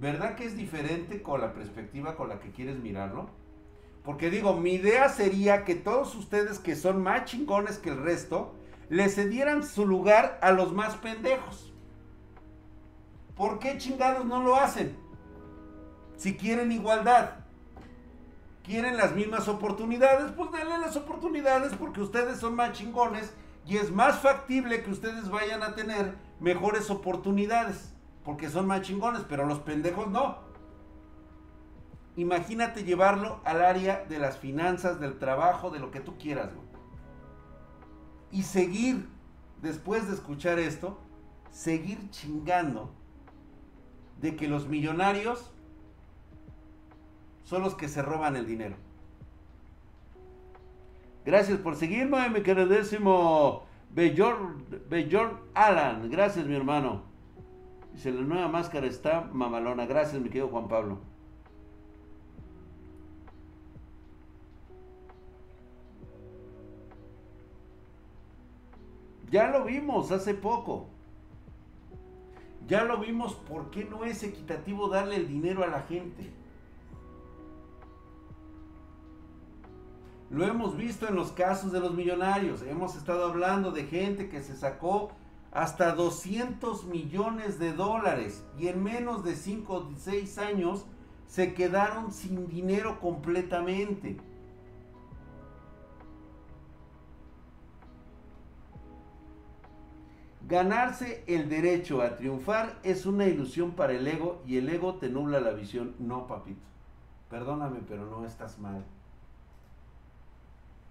[0.00, 3.28] ¿Verdad que es diferente con la perspectiva con la que quieres mirarlo?
[4.02, 8.54] Porque digo, mi idea sería que todos ustedes que son más chingones que el resto,
[8.88, 11.74] le cedieran su lugar a los más pendejos.
[13.36, 14.96] ¿Por qué chingados no lo hacen?
[16.16, 17.32] Si quieren igualdad,
[18.64, 23.34] quieren las mismas oportunidades, pues denle las oportunidades porque ustedes son más chingones
[23.66, 27.89] y es más factible que ustedes vayan a tener mejores oportunidades
[28.24, 30.38] porque son más chingones, pero los pendejos no.
[32.16, 36.50] Imagínate llevarlo al área de las finanzas, del trabajo, de lo que tú quieras,
[38.32, 39.08] Y seguir,
[39.62, 40.98] después de escuchar esto,
[41.50, 42.92] seguir chingando
[44.20, 45.50] de que los millonarios
[47.44, 48.76] son los que se roban el dinero.
[51.24, 54.56] Gracias por seguirme, mi queridísimo Bellor,
[54.88, 56.08] Bellor Alan.
[56.10, 57.09] Gracias, mi hermano.
[57.92, 59.86] Dice, la nueva máscara está mamalona.
[59.86, 60.98] Gracias, mi querido Juan Pablo.
[69.30, 70.88] Ya lo vimos hace poco.
[72.66, 76.30] Ya lo vimos por qué no es equitativo darle el dinero a la gente.
[80.30, 82.62] Lo hemos visto en los casos de los millonarios.
[82.62, 85.10] Hemos estado hablando de gente que se sacó
[85.52, 90.86] hasta 200 millones de dólares y en menos de 5 o 6 años
[91.26, 94.16] se quedaron sin dinero completamente.
[100.48, 105.08] Ganarse el derecho a triunfar es una ilusión para el ego y el ego te
[105.08, 105.94] nubla la visión.
[106.00, 106.66] No, papito.
[107.28, 108.84] Perdóname, pero no estás mal.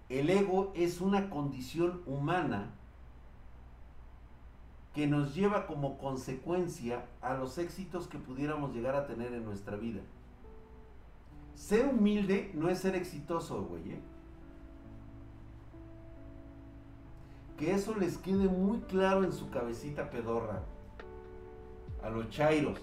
[0.08, 2.70] El ego es una condición humana
[4.94, 9.76] que nos lleva como consecuencia a los éxitos que pudiéramos llegar a tener en nuestra
[9.76, 10.00] vida.
[11.54, 13.92] Ser humilde no es ser exitoso, güey.
[13.92, 14.00] ¿eh?
[17.56, 20.62] Que eso les quede muy claro en su cabecita pedorra.
[22.02, 22.80] A los chairos.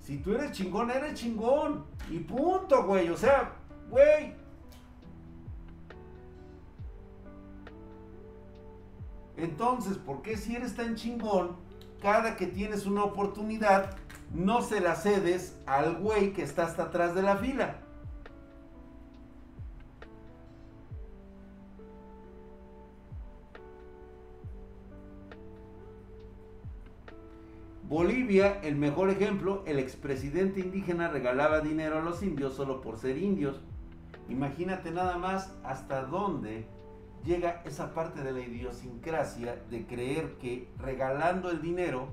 [0.00, 1.84] Si tú eres chingón, eres chingón.
[2.10, 3.10] Y punto, güey.
[3.10, 3.52] O sea,
[3.90, 4.41] güey.
[9.42, 11.56] Entonces, ¿por qué si eres tan chingón,
[12.00, 13.96] cada que tienes una oportunidad,
[14.32, 17.78] no se la cedes al güey que está hasta atrás de la fila?
[27.88, 33.18] Bolivia, el mejor ejemplo, el expresidente indígena regalaba dinero a los indios solo por ser
[33.18, 33.60] indios.
[34.28, 36.64] Imagínate nada más hasta dónde
[37.24, 42.08] llega esa parte de la idiosincrasia de creer que regalando el dinero,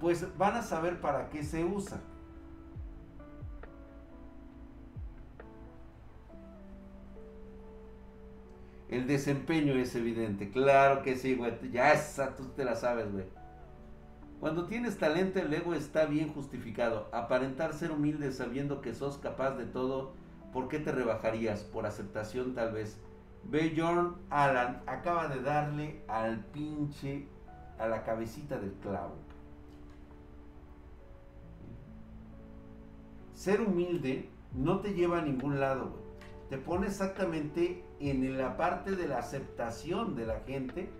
[0.00, 2.00] pues van a saber para qué se usa.
[8.88, 11.52] El desempeño es evidente, claro que sí, güey.
[11.72, 13.24] Ya esa tú te la sabes, güey.
[14.38, 17.08] Cuando tienes talento, el ego está bien justificado.
[17.12, 20.12] Aparentar ser humilde sabiendo que sos capaz de todo,
[20.52, 21.62] ¿por qué te rebajarías?
[21.64, 23.00] Por aceptación tal vez.
[23.48, 27.28] Ve, John Alan acaba de darle al pinche,
[27.78, 29.14] a la cabecita del clavo.
[33.34, 35.92] Ser humilde no te lleva a ningún lado.
[36.50, 40.90] Te pone exactamente en la parte de la aceptación de la gente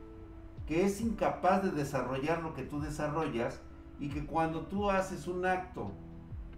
[0.66, 3.60] que es incapaz de desarrollar lo que tú desarrollas
[3.98, 5.92] y que cuando tú haces un acto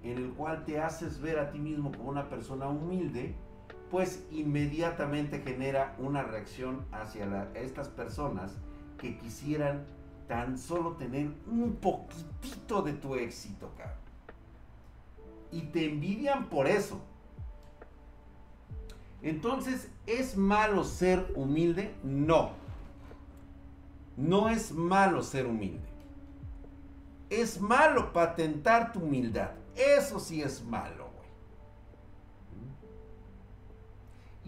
[0.03, 3.35] en el cual te haces ver a ti mismo como una persona humilde,
[3.91, 8.53] pues inmediatamente genera una reacción hacia estas personas
[8.99, 9.87] que quisieran
[10.27, 13.97] tan solo tener un poquitito de tu éxito, cabrón.
[15.51, 17.01] Y te envidian por eso.
[19.23, 21.95] Entonces, ¿es malo ser humilde?
[22.05, 22.53] No.
[24.17, 25.89] No es malo ser humilde.
[27.31, 29.53] Es malo patentar tu humildad.
[29.75, 31.08] Eso sí es malo,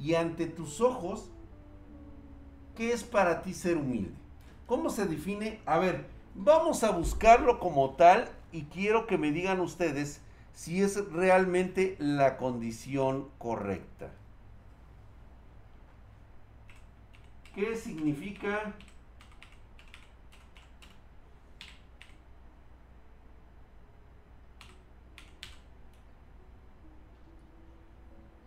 [0.00, 1.30] Y ante tus ojos,
[2.76, 4.14] ¿qué es para ti ser humilde?
[4.66, 5.60] ¿Cómo se define?
[5.66, 10.22] A ver, vamos a buscarlo como tal y quiero que me digan ustedes
[10.54, 14.10] si es realmente la condición correcta.
[17.54, 18.74] ¿Qué significa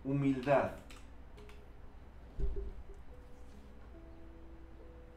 [0.04, 0.83] humildad.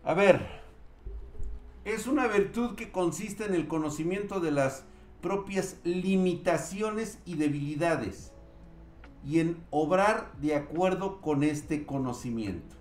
[0.07, 0.39] A ver,
[1.83, 4.85] es una virtud que consiste en el conocimiento de las
[5.21, 8.31] propias limitaciones y debilidades
[9.25, 12.73] y en obrar de acuerdo con este conocimiento.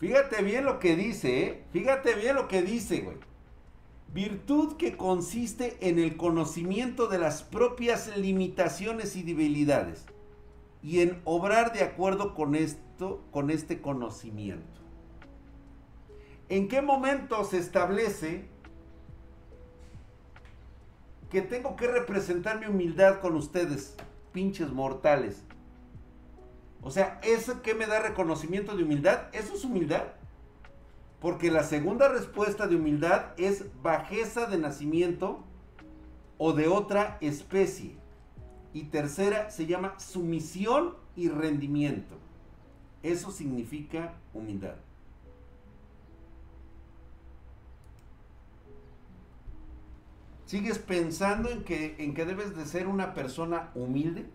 [0.00, 1.64] Fíjate bien lo que dice, ¿eh?
[1.70, 3.31] Fíjate bien lo que dice, güey.
[4.12, 10.04] Virtud que consiste en el conocimiento de las propias limitaciones y debilidades
[10.82, 14.80] y en obrar de acuerdo con esto, con este conocimiento.
[16.50, 18.44] ¿En qué momento se establece
[21.30, 23.94] que tengo que representar mi humildad con ustedes,
[24.32, 25.42] pinches mortales?
[26.82, 29.28] O sea, ¿eso que me da reconocimiento de humildad?
[29.32, 30.02] ¿Eso es humildad?
[31.22, 35.44] Porque la segunda respuesta de humildad es bajeza de nacimiento
[36.36, 37.94] o de otra especie.
[38.74, 42.16] Y tercera se llama sumisión y rendimiento.
[43.04, 44.74] Eso significa humildad.
[50.44, 54.26] ¿Sigues pensando en que, en que debes de ser una persona humilde?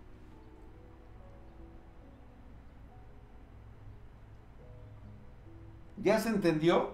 [6.04, 6.92] ¿Ya se entendió?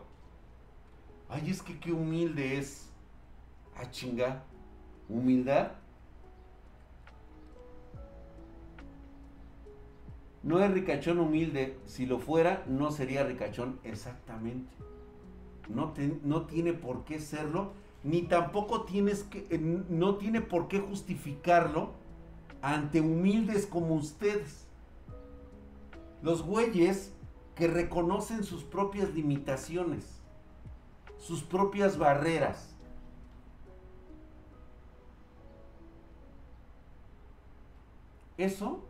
[1.29, 2.89] Ay, es que qué humilde es.
[3.75, 4.43] Ah, chinga.
[5.09, 5.71] Humildad.
[10.43, 11.77] No es ricachón humilde.
[11.85, 14.71] Si lo fuera, no sería ricachón exactamente.
[15.69, 15.93] No,
[16.23, 17.71] no tiene por qué serlo.
[18.03, 19.47] Ni tampoco tienes que.
[19.49, 21.91] Eh, no tiene por qué justificarlo
[22.61, 24.67] ante humildes como ustedes.
[26.21, 27.13] Los güeyes
[27.55, 30.21] que reconocen sus propias limitaciones,
[31.19, 32.75] sus propias barreras.
[38.37, 38.83] Eso,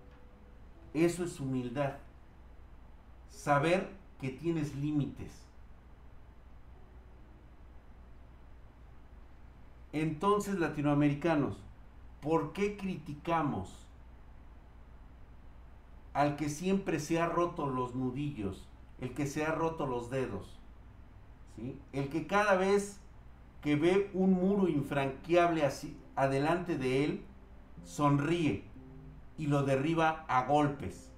[0.94, 1.98] eso es humildad.
[3.30, 3.90] Saber
[4.22, 5.32] que tienes límites.
[9.92, 11.58] Entonces, latinoamericanos,
[12.22, 13.83] ¿por qué criticamos
[16.14, 18.68] al que siempre se ha roto los nudillos,
[19.02, 20.60] el que se ha roto los dedos,
[21.56, 21.78] ¿sí?
[21.92, 23.00] el que cada vez
[23.62, 27.26] que ve un muro infranqueable así, adelante de él,
[27.84, 28.64] sonríe
[29.38, 31.12] y lo derriba a golpes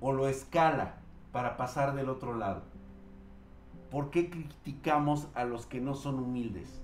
[0.00, 0.96] o lo escala
[1.32, 2.62] para pasar del otro lado.
[3.90, 6.81] ¿Por qué criticamos a los que no son humildes?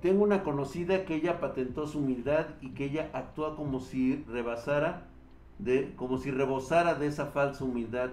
[0.00, 5.08] Tengo una conocida que ella patentó su humildad y que ella actúa como si rebasara
[5.58, 8.10] de, como si rebosara de esa falsa humildad.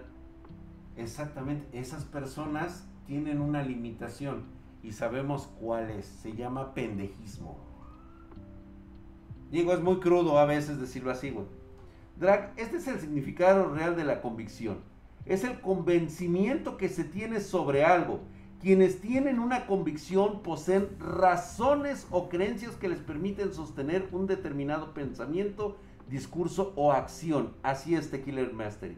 [0.98, 4.46] Exactamente, esas personas tienen una limitación
[4.82, 7.58] y sabemos cuál es, se llama pendejismo.
[9.52, 11.46] Digo, es muy crudo a veces decirlo así, güey.
[12.18, 14.80] Drag, este es el significado real de la convicción.
[15.26, 18.22] Es el convencimiento que se tiene sobre algo.
[18.66, 25.78] Quienes tienen una convicción poseen razones o creencias que les permiten sostener un determinado pensamiento,
[26.10, 27.54] discurso o acción.
[27.62, 28.98] Así es Killer Mastery.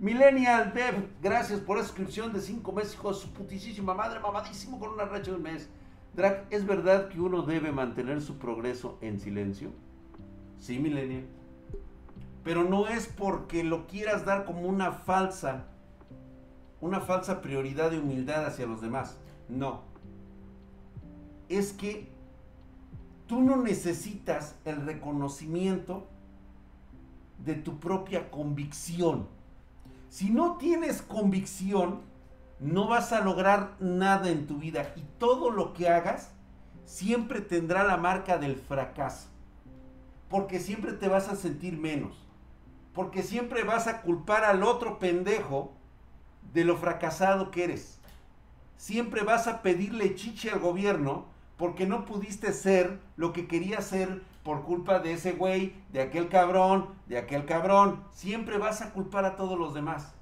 [0.00, 4.90] Millennial Dev, gracias por la suscripción de 5 meses, hijo su putísima madre, mamadísimo con
[4.90, 5.70] una racha de un mes.
[6.12, 9.70] Drag, ¿es verdad que uno debe mantener su progreso en silencio?
[10.58, 11.24] Sí, Millennial.
[12.44, 15.69] Pero no es porque lo quieras dar como una falsa,
[16.80, 19.18] una falsa prioridad de humildad hacia los demás.
[19.48, 19.82] No.
[21.48, 22.08] Es que
[23.26, 26.06] tú no necesitas el reconocimiento
[27.44, 29.26] de tu propia convicción.
[30.08, 32.00] Si no tienes convicción,
[32.58, 36.32] no vas a lograr nada en tu vida y todo lo que hagas
[36.84, 39.28] siempre tendrá la marca del fracaso.
[40.28, 42.26] Porque siempre te vas a sentir menos.
[42.92, 45.72] Porque siempre vas a culpar al otro pendejo
[46.52, 47.98] de lo fracasado que eres.
[48.76, 51.26] Siempre vas a pedirle chiche al gobierno
[51.56, 56.28] porque no pudiste ser lo que querías ser por culpa de ese güey, de aquel
[56.28, 58.02] cabrón, de aquel cabrón.
[58.12, 60.14] Siempre vas a culpar a todos los demás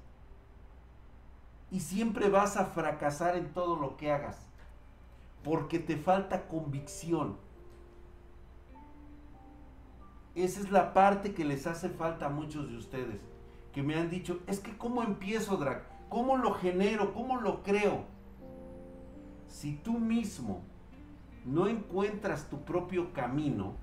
[1.71, 4.37] y siempre vas a fracasar en todo lo que hagas,
[5.43, 7.37] porque te falta convicción.
[10.35, 13.19] Esa es la parte que les hace falta a muchos de ustedes,
[13.73, 15.83] que me han dicho, es que ¿cómo empiezo, Drag?
[16.09, 17.13] ¿Cómo lo genero?
[17.13, 18.03] ¿Cómo lo creo?
[19.47, 20.61] Si tú mismo
[21.45, 23.73] no encuentras tu propio camino,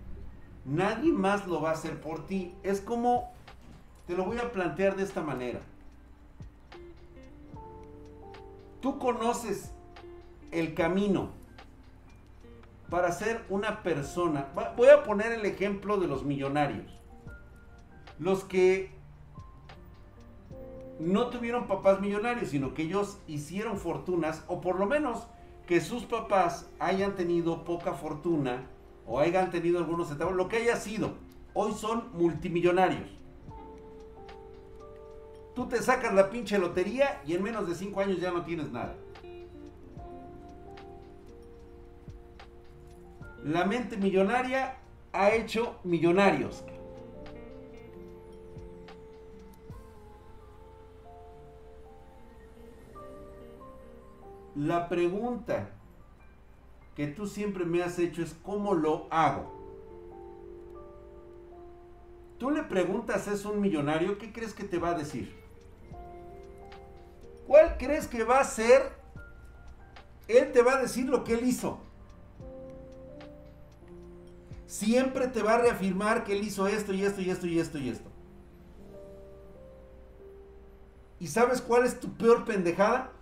[0.65, 2.55] nadie más lo va a hacer por ti.
[2.63, 3.33] Es como,
[4.07, 5.61] te lo voy a plantear de esta manera
[8.87, 9.73] tú conoces
[10.53, 11.31] el camino
[12.89, 14.47] para ser una persona.
[14.77, 16.87] Voy a poner el ejemplo de los millonarios.
[18.21, 18.96] Los que
[20.99, 25.27] no tuvieron papás millonarios, sino que ellos hicieron fortunas, o por lo menos
[25.67, 28.67] que sus papás hayan tenido poca fortuna,
[29.07, 31.15] o hayan tenido algunos centavos, lo que haya sido.
[31.55, 33.09] Hoy son multimillonarios.
[35.55, 38.71] Tú te sacas la pinche lotería y en menos de 5 años ya no tienes
[38.71, 38.95] nada.
[43.43, 44.77] La mente millonaria
[45.13, 46.65] ha hecho millonarios.
[54.57, 55.69] La pregunta
[56.95, 59.53] que tú siempre me has hecho es ¿cómo lo hago?
[62.39, 65.35] Tú le preguntas es un millonario, ¿qué crees que te va a decir?
[67.47, 68.93] ¿Cuál crees que va a ser?
[70.27, 71.79] Él te va a decir lo que él hizo.
[74.67, 77.79] Siempre te va a reafirmar que él hizo esto y esto y esto y esto
[77.79, 78.11] y esto.
[81.21, 83.13] ¿Y sabes cuál es tu peor pendejada?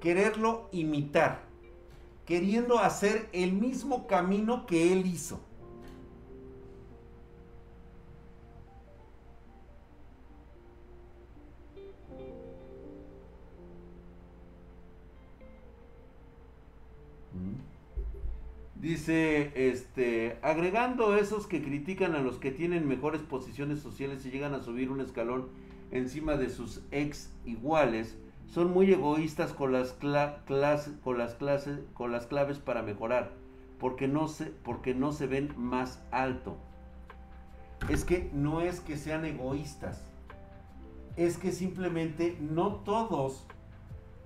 [0.00, 1.42] Quererlo imitar.
[2.26, 5.40] Queriendo hacer el mismo camino que él hizo.
[18.80, 24.54] Dice, este, agregando esos que critican a los que tienen mejores posiciones sociales y llegan
[24.54, 25.48] a subir un escalón
[25.90, 28.16] encima de sus ex iguales,
[28.50, 33.32] son muy egoístas con las, con las, clases, con las claves para mejorar,
[33.78, 34.26] porque no,
[34.62, 36.56] porque no se ven más alto.
[37.88, 40.04] Es que no es que sean egoístas,
[41.16, 43.46] es que simplemente no todos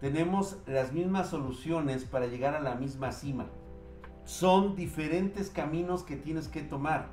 [0.00, 3.46] tenemos las mismas soluciones para llegar a la misma cima
[4.24, 7.08] son diferentes caminos que tienes que tomar,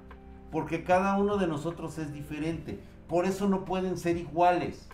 [0.51, 4.87] porque cada uno de nosotros es diferente, por eso no pueden ser iguales.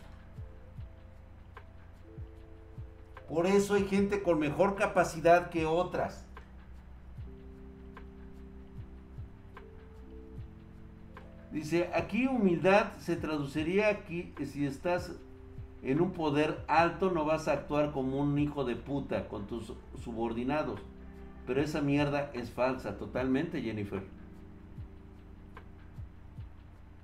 [3.30, 6.26] Por eso hay gente con mejor capacidad que otras.
[11.52, 15.14] Dice, aquí humildad se traduciría aquí, si estás
[15.82, 19.74] en un poder alto no vas a actuar como un hijo de puta con tus
[20.04, 20.82] subordinados
[21.48, 24.04] pero esa mierda es falsa totalmente, Jennifer.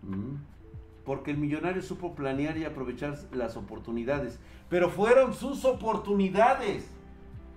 [0.03, 0.35] Mm.
[1.05, 4.39] Porque el millonario supo planear y aprovechar las oportunidades
[4.73, 6.89] pero fueron sus oportunidades.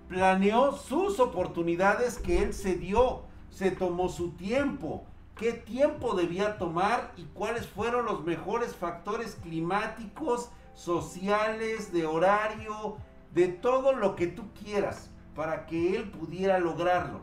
[0.07, 5.03] Planeó sus oportunidades que él se dio, se tomó su tiempo,
[5.35, 12.97] qué tiempo debía tomar y cuáles fueron los mejores factores climáticos, sociales, de horario,
[13.33, 17.21] de todo lo que tú quieras para que él pudiera lograrlo.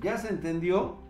[0.00, 1.01] ¿Ya se entendió?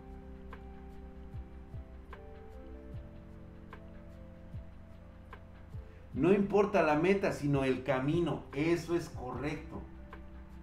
[6.13, 8.43] No importa la meta, sino el camino.
[8.53, 9.81] Eso es correcto.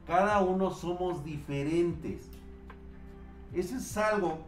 [0.06, 2.28] Cada uno somos diferentes.
[3.52, 4.38] Eso es algo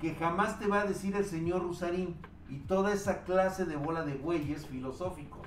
[0.00, 2.16] que jamás te va a decir el señor Rusarín
[2.48, 5.46] y toda esa clase de bola de bueyes filosóficos.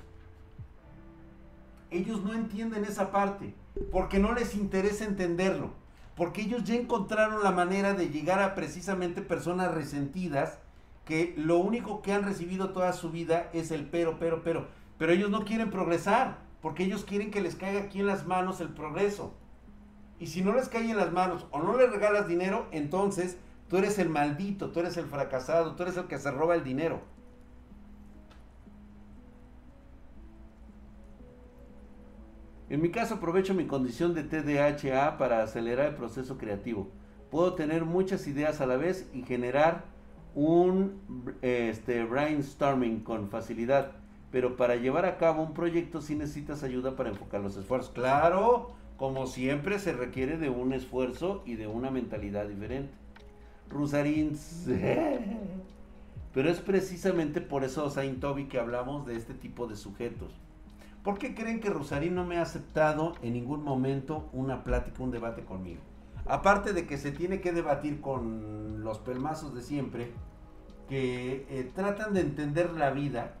[1.90, 3.54] Ellos no entienden esa parte
[3.90, 5.70] porque no les interesa entenderlo.
[6.14, 10.58] Porque ellos ya encontraron la manera de llegar a precisamente personas resentidas
[11.08, 14.68] que lo único que han recibido toda su vida es el pero, pero, pero.
[14.98, 18.60] Pero ellos no quieren progresar, porque ellos quieren que les caiga aquí en las manos
[18.60, 19.32] el progreso.
[20.20, 23.38] Y si no les cae en las manos o no les regalas dinero, entonces
[23.70, 26.62] tú eres el maldito, tú eres el fracasado, tú eres el que se roba el
[26.62, 27.00] dinero.
[32.68, 36.90] En mi caso aprovecho mi condición de TDHA para acelerar el proceso creativo.
[37.30, 39.96] Puedo tener muchas ideas a la vez y generar
[40.34, 41.00] un
[41.42, 43.92] este, brainstorming con facilidad.
[44.30, 47.92] Pero para llevar a cabo un proyecto sí necesitas ayuda para enfocar los esfuerzos.
[47.92, 52.92] Claro, como siempre se requiere de un esfuerzo y de una mentalidad diferente.
[53.70, 54.38] Rusarín.
[56.34, 60.32] Pero es precisamente por eso, Saint Toby, que hablamos de este tipo de sujetos.
[61.02, 65.10] ¿Por qué creen que Rosarín no me ha aceptado en ningún momento una plática, un
[65.10, 65.80] debate conmigo?
[66.28, 70.12] Aparte de que se tiene que debatir con los pelmazos de siempre,
[70.88, 73.34] que eh, tratan de entender la vida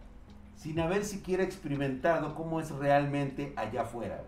[0.56, 4.24] sin haber siquiera experimentado cómo es realmente allá afuera.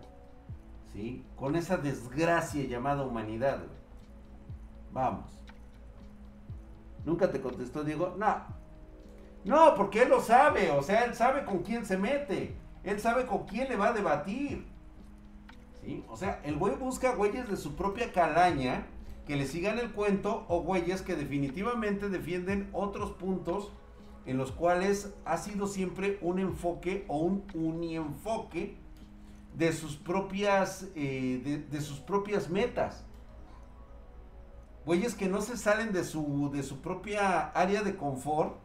[0.93, 1.25] ¿Sí?
[1.35, 3.63] Con esa desgracia llamada humanidad.
[4.91, 5.41] Vamos.
[7.05, 8.15] ¿Nunca te contestó Diego?
[8.17, 8.61] No.
[9.43, 10.71] No, porque él lo sabe.
[10.71, 12.55] O sea, él sabe con quién se mete.
[12.83, 14.70] Él sabe con quién le va a debatir.
[16.09, 18.87] O sea, el güey busca güeyes de su propia calaña
[19.25, 23.71] que le sigan el cuento o güeyes que definitivamente defienden otros puntos
[24.25, 28.77] en los cuales ha sido siempre un enfoque o un unienfoque
[29.55, 33.03] de sus propias, eh, de, sus propias metas.
[34.85, 38.57] Güeyes que no se salen de su, de su propia área de confort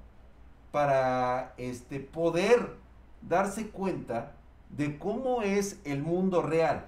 [0.70, 2.76] para este, poder
[3.22, 4.34] darse cuenta
[4.70, 6.86] de cómo es el mundo real.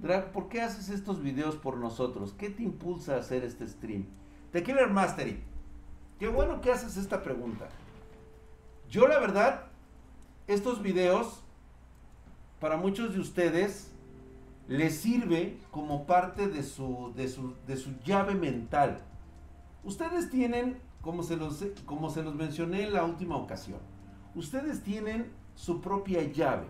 [0.00, 2.34] Drag, ¿por qué haces estos videos por nosotros?
[2.38, 4.06] ¿Qué te impulsa a hacer este stream?
[4.50, 5.42] The Killer Mastery.
[6.18, 7.68] Qué bueno que haces esta pregunta.
[8.88, 9.66] Yo la verdad,
[10.46, 11.42] estos videos,
[12.60, 13.90] para muchos de ustedes,
[14.68, 19.02] les sirve como parte de su, de su, de su llave mental.
[19.84, 23.80] Ustedes tienen como se, los, como se los mencioné en la última ocasión,
[24.34, 26.66] ustedes tienen su propia llave.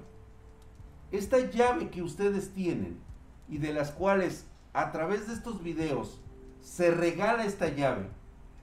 [1.13, 3.10] Esta llave que ustedes tienen
[3.51, 6.21] y de las cuales a través de estos videos
[6.63, 8.09] se regala esta llave,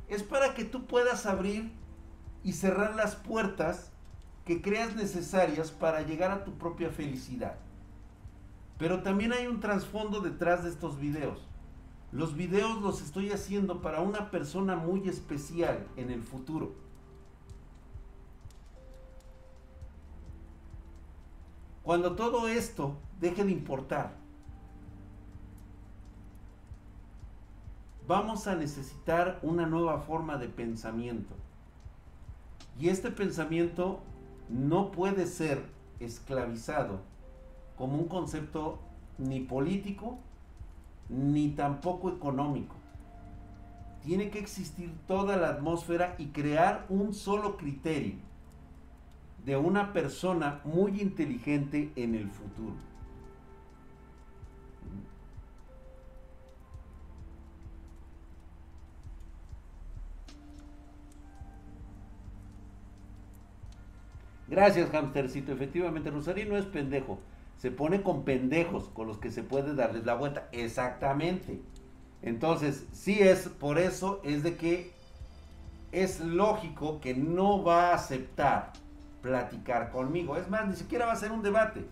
[0.08, 1.72] es para que tú puedas abrir
[2.44, 3.92] y cerrar las puertas
[4.46, 7.58] que creas necesarias para llegar a tu propia felicidad.
[8.78, 11.46] Pero también hay un trasfondo detrás de estos videos.
[12.14, 16.74] Los videos los estoy haciendo para una persona muy especial en el futuro.
[21.84, 24.16] Cuando todo esto deje de importar,
[28.08, 31.36] vamos a necesitar una nueva forma de pensamiento.
[32.80, 34.00] Y este pensamiento
[34.50, 35.66] no puede ser
[36.00, 37.02] esclavizado
[37.76, 38.80] como un concepto
[39.18, 40.20] ni político
[41.10, 42.76] ni tampoco económico.
[44.04, 48.16] Tiene que existir toda la atmósfera y crear un solo criterio
[49.46, 52.87] de una persona muy inteligente en el futuro.
[64.48, 65.52] Gracias, hamstercito.
[65.52, 67.20] Efectivamente, Rosario no es pendejo
[67.58, 70.48] se pone con pendejos con los que se puede darles la vuelta.
[70.52, 71.60] Exactamente.
[72.22, 74.94] Entonces, sí es por eso, es de que
[75.92, 78.74] es lógico que no va a aceptar
[79.22, 80.38] platicar conmigo.
[80.38, 81.86] Es más, ni siquiera va a ser un debate.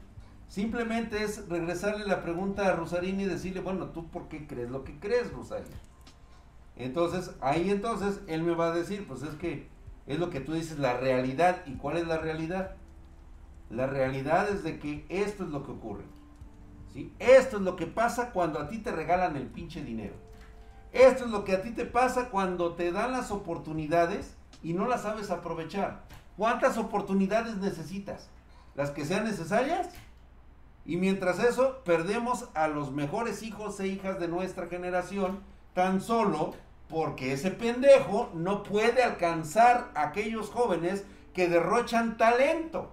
[0.47, 4.83] Simplemente es regresarle la pregunta a Rosarini y decirle, bueno, ¿tú por qué crees lo
[4.83, 5.75] que crees, Rosarini?
[6.75, 9.67] Entonces, ahí entonces él me va a decir, pues es que
[10.07, 11.63] es lo que tú dices, la realidad.
[11.65, 12.75] ¿Y cuál es la realidad?
[13.69, 16.03] La realidad es de que esto es lo que ocurre.
[16.93, 17.13] ¿sí?
[17.19, 20.13] Esto es lo que pasa cuando a ti te regalan el pinche dinero.
[20.91, 24.87] Esto es lo que a ti te pasa cuando te dan las oportunidades y no
[24.87, 26.03] las sabes aprovechar.
[26.37, 28.29] ¿Cuántas oportunidades necesitas?
[28.75, 29.89] ¿Las que sean necesarias?
[30.85, 35.39] Y mientras eso, perdemos a los mejores hijos e hijas de nuestra generación,
[35.73, 36.53] tan solo
[36.89, 42.91] porque ese pendejo no puede alcanzar a aquellos jóvenes que derrochan talento.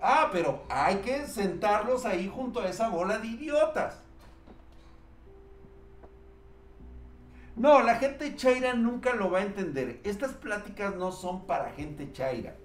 [0.00, 4.00] Ah, pero hay que sentarlos ahí junto a esa bola de idiotas.
[7.54, 10.00] No, la gente chaira nunca lo va a entender.
[10.04, 12.56] Estas pláticas no son para gente chaira.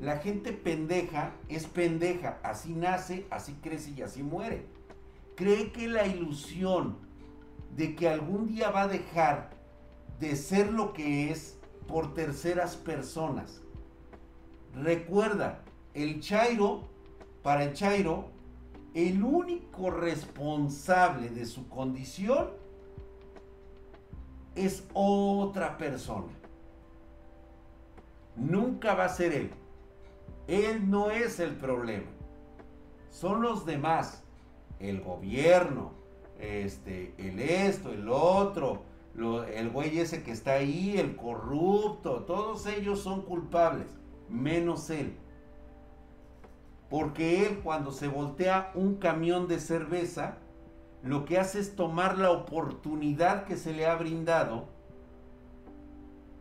[0.00, 2.38] La gente pendeja es pendeja.
[2.42, 4.66] Así nace, así crece y así muere.
[5.36, 7.07] Cree que la ilusión
[7.78, 9.50] de que algún día va a dejar
[10.18, 11.56] de ser lo que es
[11.86, 13.62] por terceras personas.
[14.74, 15.62] Recuerda,
[15.94, 16.88] el Chairo,
[17.40, 18.30] para el Chairo,
[18.94, 22.50] el único responsable de su condición
[24.56, 26.32] es otra persona.
[28.34, 29.50] Nunca va a ser él.
[30.48, 32.10] Él no es el problema.
[33.12, 34.24] Son los demás.
[34.80, 35.97] El gobierno,
[36.38, 38.82] este, el esto, el otro,
[39.52, 43.88] el güey ese que está ahí, el corrupto, todos ellos son culpables,
[44.28, 45.16] menos él.
[46.88, 50.38] Porque él cuando se voltea un camión de cerveza,
[51.02, 54.66] lo que hace es tomar la oportunidad que se le ha brindado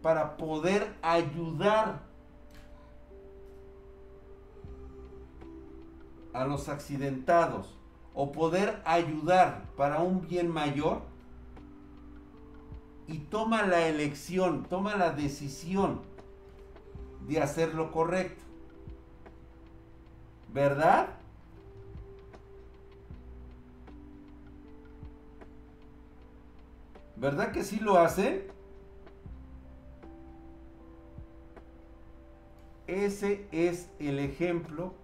[0.02, 2.02] para poder ayudar
[6.34, 7.77] a los accidentados
[8.20, 11.04] o poder ayudar para un bien mayor
[13.08, 16.02] y toma la elección, toma la decisión
[17.28, 18.44] de hacer lo correcto.
[20.52, 21.10] ¿Verdad?
[27.18, 28.48] ¿Verdad que sí lo hace?
[32.88, 34.96] Ese es el ejemplo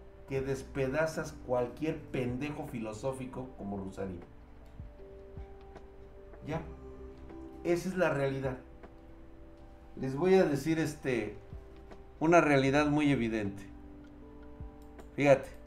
[0.42, 4.20] despedazas cualquier pendejo filosófico como Rosario.
[6.48, 6.62] Ya.
[7.64, 8.58] Esa es la realidad.
[9.96, 11.38] Les voy a decir este
[12.20, 13.64] una realidad muy evidente.
[15.16, 15.63] Fíjate.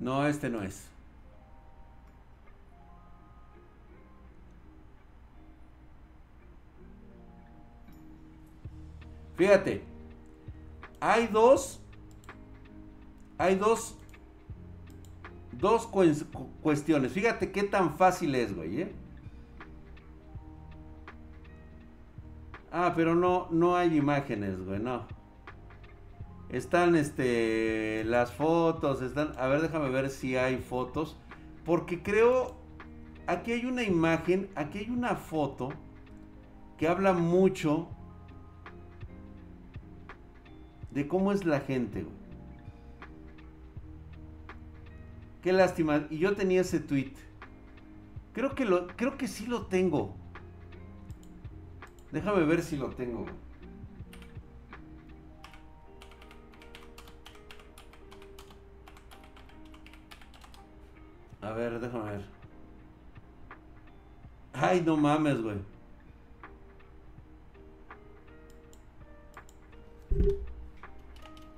[0.00, 0.88] No, este no es.
[9.36, 9.84] Fíjate.
[11.00, 11.80] Hay dos.
[13.38, 13.99] Hay dos.
[15.60, 15.86] Dos
[16.62, 17.12] cuestiones.
[17.12, 18.92] Fíjate qué tan fácil es, güey, ¿eh?
[22.72, 25.06] Ah, pero no, no hay imágenes, güey, no.
[26.48, 31.16] Están este las fotos, están, a ver, déjame ver si hay fotos,
[31.64, 32.56] porque creo
[33.26, 35.70] aquí hay una imagen, aquí hay una foto
[36.76, 37.88] que habla mucho
[40.90, 42.06] de cómo es la gente.
[45.42, 47.14] Qué lástima, y yo tenía ese tweet.
[48.32, 50.14] Creo que lo creo que sí lo tengo.
[52.12, 53.24] Déjame ver si lo tengo.
[61.40, 62.24] A ver, déjame ver.
[64.52, 65.58] Ay, no mames, güey.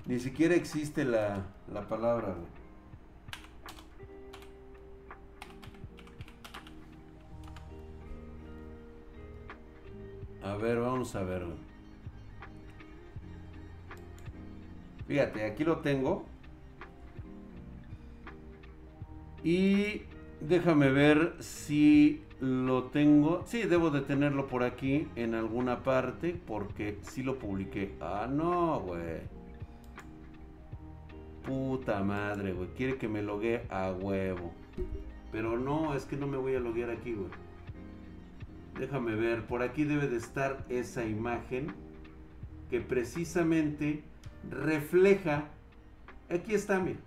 [0.07, 2.62] Ni siquiera existe la, la palabra, güey.
[10.43, 11.45] A ver, vamos a ver.
[15.07, 16.24] Fíjate, aquí lo tengo.
[19.45, 20.03] Y
[20.40, 23.43] déjame ver si lo tengo.
[23.47, 27.95] Sí, debo de tenerlo por aquí en alguna parte porque sí lo publiqué.
[28.01, 29.20] Ah, no, güey.
[31.45, 32.68] Puta madre, güey.
[32.70, 34.53] Quiere que me logue a huevo.
[35.30, 37.30] Pero no, es que no me voy a loguear aquí, güey.
[38.83, 39.47] Déjame ver.
[39.47, 41.72] Por aquí debe de estar esa imagen
[42.68, 44.03] que precisamente
[44.51, 45.45] refleja.
[46.28, 46.99] Aquí está, mira.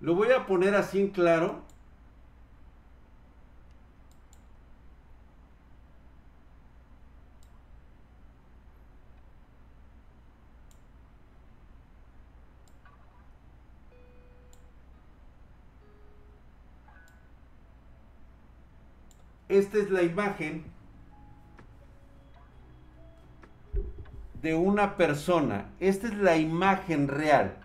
[0.00, 1.64] Lo voy a poner así en claro.
[19.50, 20.64] Esta es la imagen
[24.40, 25.66] de una persona.
[25.80, 27.56] Esta es la imagen real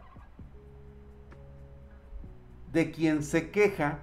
[2.74, 4.00] de quien se queja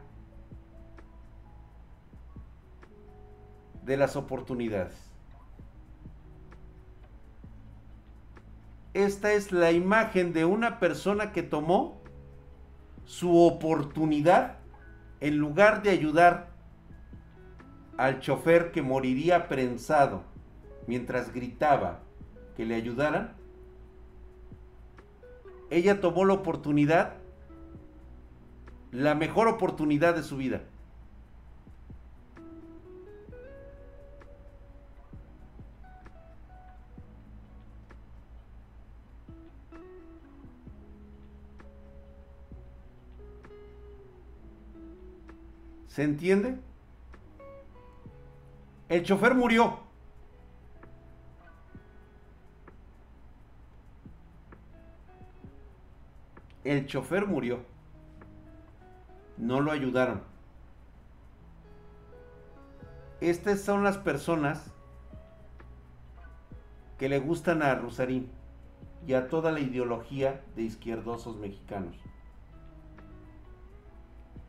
[3.84, 4.94] de las oportunidades.
[8.94, 12.00] Esta es la imagen de una persona que tomó
[13.06, 14.58] su oportunidad
[15.20, 16.51] en lugar de ayudar
[17.96, 20.22] al chofer que moriría prensado
[20.86, 22.00] mientras gritaba
[22.56, 23.34] que le ayudaran,
[25.70, 27.22] ella tomó la oportunidad
[28.92, 30.60] la mejor oportunidad de su vida.
[45.88, 46.58] ¿Se entiende?
[48.92, 49.78] El chofer murió.
[56.62, 57.60] El chofer murió
[59.38, 60.20] no lo ayudaron.
[63.22, 64.70] Estas son las personas
[66.98, 68.30] que le gustan a Rusarín
[69.06, 71.96] y a toda la ideología de izquierdosos mexicanos.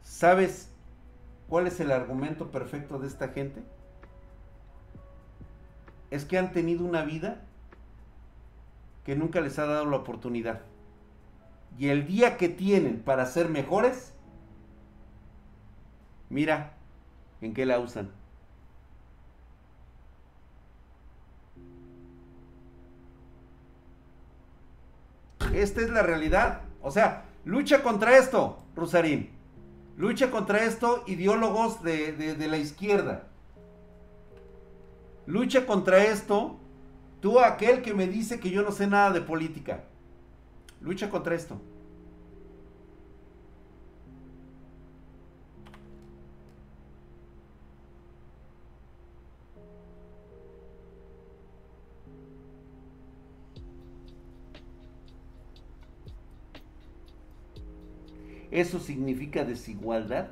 [0.01, 0.69] ¿Sabes
[1.47, 3.63] cuál es el argumento perfecto de esta gente?
[6.13, 7.41] Es que han tenido una vida
[9.03, 10.61] que nunca les ha dado la oportunidad.
[11.77, 14.13] Y el día que tienen para ser mejores,
[16.33, 16.73] Mira
[17.41, 18.09] en qué la usan.
[25.53, 26.61] Esta es la realidad.
[26.81, 29.29] O sea, lucha contra esto, Rosarín.
[29.95, 33.27] Lucha contra esto, ideólogos de, de la izquierda.
[35.25, 36.57] Lucha contra esto,
[37.21, 39.85] tú aquel que me dice que yo no sé nada de política.
[40.81, 41.59] Lucha contra esto.
[58.51, 60.27] ¿Eso significa desigualdad?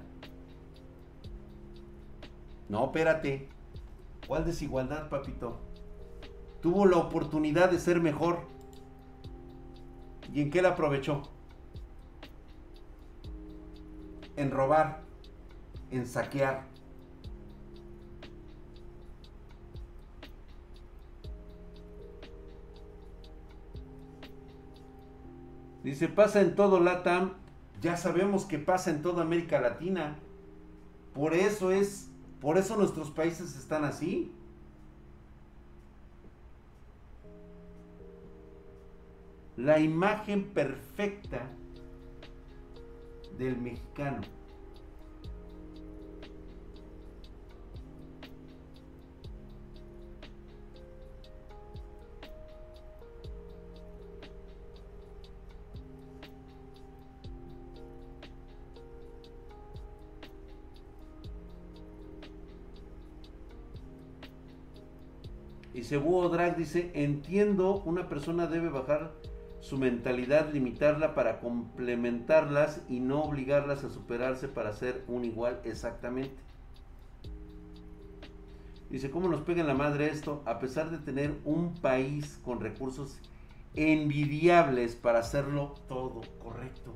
[2.70, 3.48] No, espérate.
[4.32, 5.60] ¿Cuál desigualdad, papito?
[6.62, 8.48] Tuvo la oportunidad de ser mejor.
[10.34, 11.24] ¿Y en qué la aprovechó?
[14.38, 15.02] En robar,
[15.90, 16.66] en saquear.
[25.84, 27.34] Dice, pasa en todo LATAM
[27.82, 30.16] ya sabemos que pasa en toda América Latina.
[31.14, 32.11] Por eso es,
[32.42, 34.32] por eso nuestros países están así.
[39.56, 41.48] La imagen perfecta
[43.38, 44.41] del mexicano.
[65.98, 69.12] Búho Drag dice, entiendo, una persona debe bajar
[69.60, 76.36] su mentalidad, limitarla para complementarlas y no obligarlas a superarse para ser un igual exactamente.
[78.90, 80.42] Dice, ¿cómo nos pega en la madre esto?
[80.46, 83.20] A pesar de tener un país con recursos
[83.74, 86.94] envidiables para hacerlo todo correcto.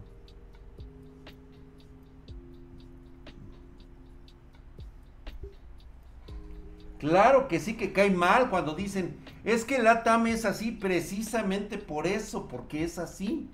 [7.06, 11.78] Claro que sí que cae mal cuando dicen, es que la TAM es así precisamente
[11.78, 13.48] por eso, porque es así.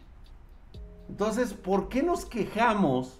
[1.09, 3.19] Entonces, ¿por qué nos quejamos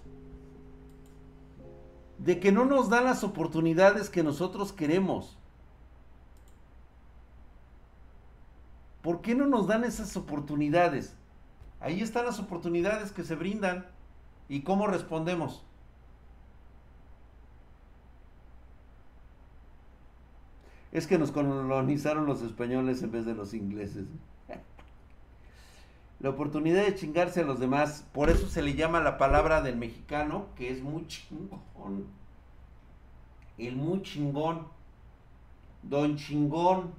[2.16, 5.36] de que no nos dan las oportunidades que nosotros queremos?
[9.02, 11.14] ¿Por qué no nos dan esas oportunidades?
[11.78, 13.86] Ahí están las oportunidades que se brindan.
[14.48, 15.62] ¿Y cómo respondemos?
[20.92, 24.06] Es que nos colonizaron los españoles en vez de los ingleses.
[26.20, 29.76] La oportunidad de chingarse a los demás, por eso se le llama la palabra del
[29.76, 32.06] mexicano, que es muy chingón.
[33.58, 34.68] El muy chingón.
[35.82, 36.92] Don chingón.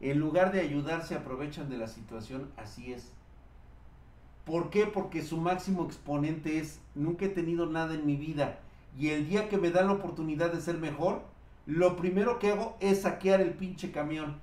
[0.00, 3.12] En lugar de ayudar, se aprovechan de la situación, así es.
[4.46, 4.86] ¿Por qué?
[4.86, 8.60] Porque su máximo exponente es, nunca he tenido nada en mi vida
[8.96, 11.22] y el día que me da la oportunidad de ser mejor,
[11.66, 14.40] lo primero que hago es saquear el pinche camión.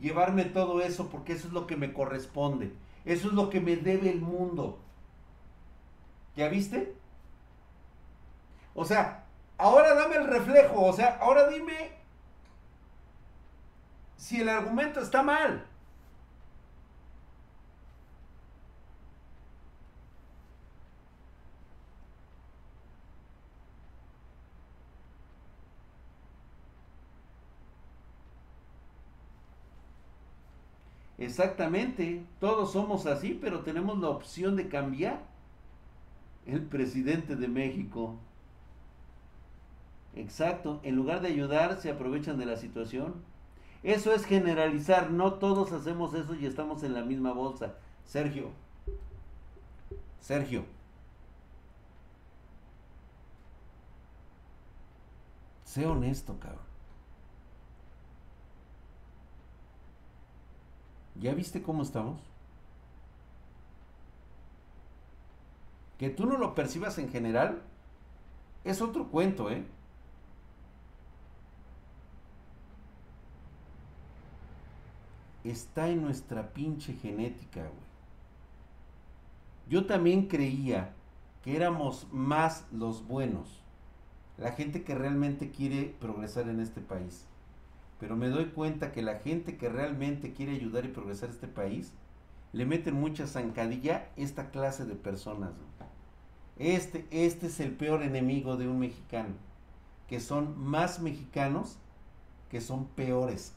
[0.00, 2.72] Llevarme todo eso porque eso es lo que me corresponde.
[3.04, 4.80] Eso es lo que me debe el mundo.
[6.34, 6.96] ¿Ya viste?
[8.74, 9.26] O sea,
[9.58, 10.86] ahora dame el reflejo.
[10.86, 11.92] O sea, ahora dime
[14.16, 15.66] si el argumento está mal.
[31.22, 35.22] Exactamente, todos somos así, pero tenemos la opción de cambiar.
[36.46, 38.16] El presidente de México.
[40.16, 43.14] Exacto, en lugar de ayudar, se aprovechan de la situación.
[43.84, 47.74] Eso es generalizar, no todos hacemos eso y estamos en la misma bolsa.
[48.04, 48.50] Sergio,
[50.20, 50.64] Sergio,
[55.64, 56.71] sé honesto, cabrón.
[61.20, 62.20] ¿Ya viste cómo estamos?
[65.98, 67.62] Que tú no lo percibas en general
[68.64, 69.64] es otro cuento, ¿eh?
[75.44, 77.92] Está en nuestra pinche genética, güey.
[79.68, 80.94] Yo también creía
[81.42, 83.60] que éramos más los buenos,
[84.38, 87.26] la gente que realmente quiere progresar en este país
[88.02, 91.92] pero me doy cuenta que la gente que realmente quiere ayudar y progresar este país,
[92.52, 95.52] le meten mucha zancadilla esta clase de personas.
[96.58, 99.36] Este, este es el peor enemigo de un mexicano,
[100.08, 101.78] que son más mexicanos
[102.50, 103.54] que son peores.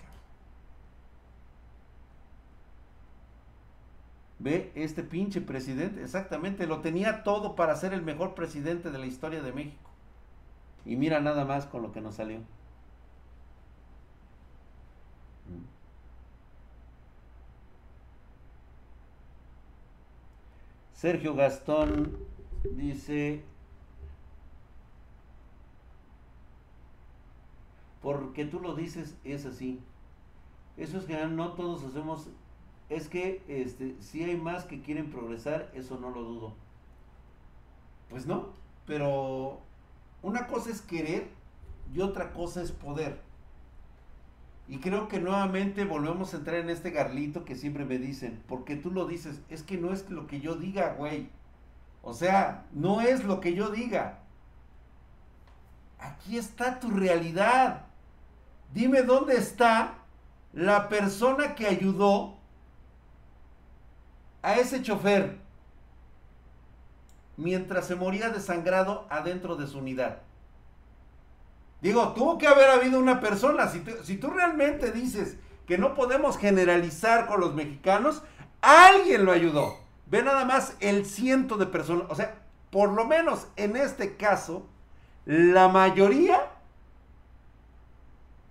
[4.37, 9.07] Ve, este pinche presidente, exactamente, lo tenía todo para ser el mejor presidente de la
[9.07, 9.89] historia de México.
[10.85, 12.41] Y mira nada más con lo que nos salió.
[21.05, 22.17] Sergio Gastón
[22.71, 23.43] dice,
[28.01, 29.79] porque tú lo dices, es así.
[30.77, 32.29] Eso es que no todos hacemos,
[32.89, 36.53] es que este, si hay más que quieren progresar, eso no lo dudo.
[38.09, 38.47] Pues no,
[38.87, 39.59] pero
[40.23, 41.27] una cosa es querer
[41.93, 43.21] y otra cosa es poder.
[44.67, 48.75] Y creo que nuevamente volvemos a entrar en este garlito que siempre me dicen, porque
[48.75, 51.29] tú lo dices, es que no es lo que yo diga, güey.
[52.01, 54.19] O sea, no es lo que yo diga.
[55.99, 57.85] Aquí está tu realidad.
[58.73, 59.95] Dime dónde está
[60.53, 62.35] la persona que ayudó
[64.41, 65.39] a ese chofer
[67.37, 70.24] mientras se moría desangrado adentro de su unidad.
[71.81, 73.67] Digo, tuvo que haber habido una persona.
[73.67, 75.37] Si tú, realmente dices
[75.67, 78.23] que no podemos generalizar con los mexicanos,
[78.61, 79.77] alguien lo ayudó.
[80.07, 82.07] Ve nada más el ciento de personas.
[82.09, 82.35] O sea,
[82.71, 84.67] por lo menos en este caso,
[85.25, 86.51] la mayoría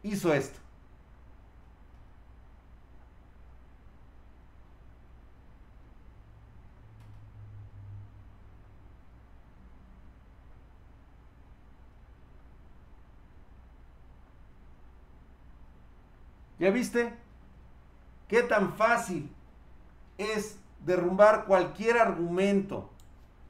[0.03, 0.59] hizo esto.
[16.65, 17.13] ¿Ya viste?
[18.27, 19.31] ¿Qué tan fácil
[20.17, 22.89] es derrumbar cualquier argumento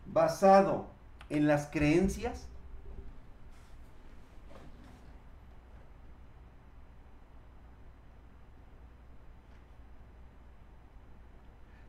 [0.04, 0.88] basado
[1.30, 2.48] en las creencias?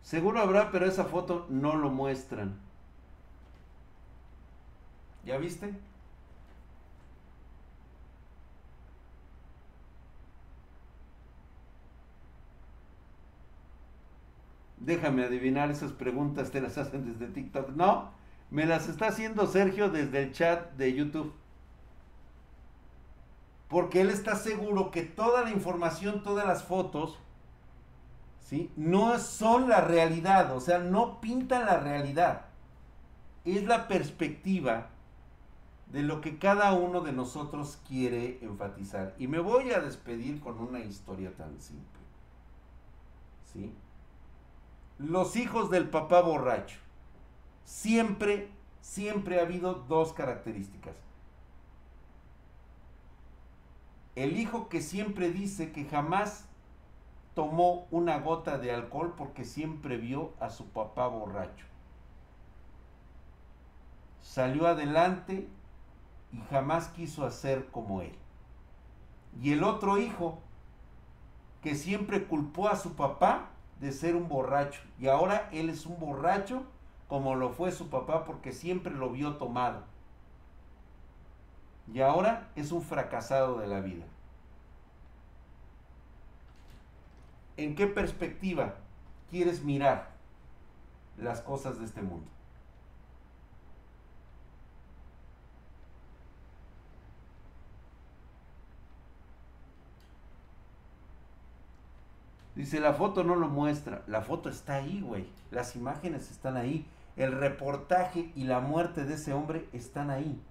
[0.03, 2.55] Seguro habrá, pero esa foto no lo muestran.
[5.25, 5.73] ¿Ya viste?
[14.85, 17.69] Déjame adivinar, esas preguntas te las hacen desde TikTok.
[17.71, 18.11] No,
[18.51, 21.33] me las está haciendo Sergio desde el chat de YouTube.
[23.67, 27.17] Porque él está seguro que toda la información, todas las fotos,
[28.41, 28.71] ¿sí?
[28.75, 32.45] No son la realidad, o sea, no pintan la realidad.
[33.43, 34.89] Es la perspectiva
[35.91, 39.15] de lo que cada uno de nosotros quiere enfatizar.
[39.17, 42.01] Y me voy a despedir con una historia tan simple.
[43.51, 43.73] ¿Sí?
[44.97, 46.77] Los hijos del papá borracho.
[47.63, 48.49] Siempre,
[48.81, 50.95] siempre ha habido dos características.
[54.15, 56.45] El hijo que siempre dice que jamás
[57.33, 61.65] tomó una gota de alcohol porque siempre vio a su papá borracho.
[64.21, 65.49] Salió adelante
[66.31, 68.15] y jamás quiso hacer como él.
[69.41, 70.39] Y el otro hijo,
[71.61, 73.49] que siempre culpó a su papá
[73.79, 74.81] de ser un borracho.
[74.99, 76.63] Y ahora él es un borracho
[77.07, 79.83] como lo fue su papá porque siempre lo vio tomado.
[81.93, 84.05] Y ahora es un fracasado de la vida.
[87.57, 88.75] ¿En qué perspectiva
[89.29, 90.09] quieres mirar
[91.17, 92.34] las cosas de este mundo?
[102.55, 104.03] Dice, la foto no lo muestra.
[104.07, 105.27] La foto está ahí, güey.
[105.51, 106.87] Las imágenes están ahí.
[107.17, 110.41] El reportaje y la muerte de ese hombre están ahí.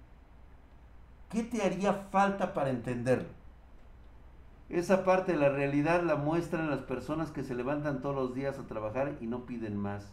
[1.29, 3.29] ¿Qué te haría falta para entenderlo?
[4.69, 8.57] Esa parte de la realidad la muestran las personas que se levantan todos los días
[8.57, 10.07] a trabajar y no piden más.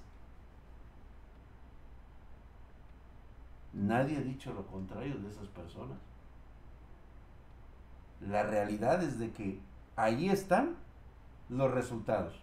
[3.73, 5.98] Nadie ha dicho lo contrario de esas personas.
[8.20, 9.59] La realidad es de que
[9.97, 10.77] ahí están
[11.52, 12.40] los resultados.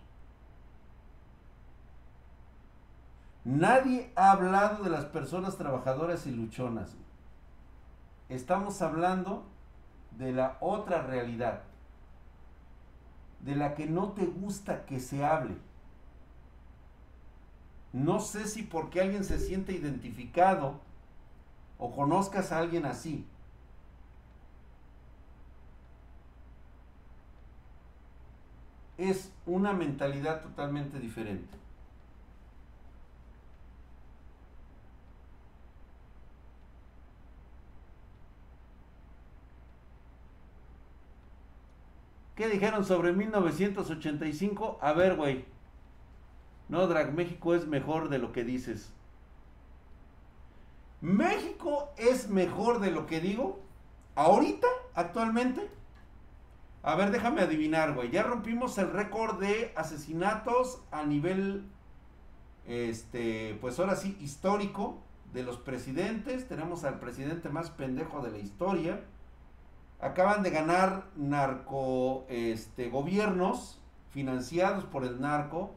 [3.43, 6.95] Nadie ha hablado de las personas trabajadoras y luchonas.
[8.27, 9.43] Estamos hablando
[10.11, 11.63] de la otra realidad,
[13.39, 15.57] de la que no te gusta que se hable.
[17.91, 20.79] No sé si porque alguien se siente identificado
[21.79, 23.25] o conozcas a alguien así.
[28.99, 31.57] Es una mentalidad totalmente diferente.
[42.35, 44.79] ¿Qué dijeron sobre 1985?
[44.81, 45.45] A ver, güey.
[46.67, 48.93] No, Drag, México es mejor de lo que dices.
[51.01, 53.59] ¿México es mejor de lo que digo?
[54.15, 54.67] ¿Ahorita?
[54.93, 55.69] ¿Actualmente?
[56.81, 58.09] A ver, déjame adivinar, güey.
[58.09, 61.65] Ya rompimos el récord de asesinatos a nivel,
[62.65, 65.01] este, pues ahora sí, histórico
[65.33, 66.47] de los presidentes.
[66.47, 69.01] Tenemos al presidente más pendejo de la historia.
[69.99, 73.81] Acaban de ganar narco, este, gobiernos
[74.11, 75.75] financiados por el narco.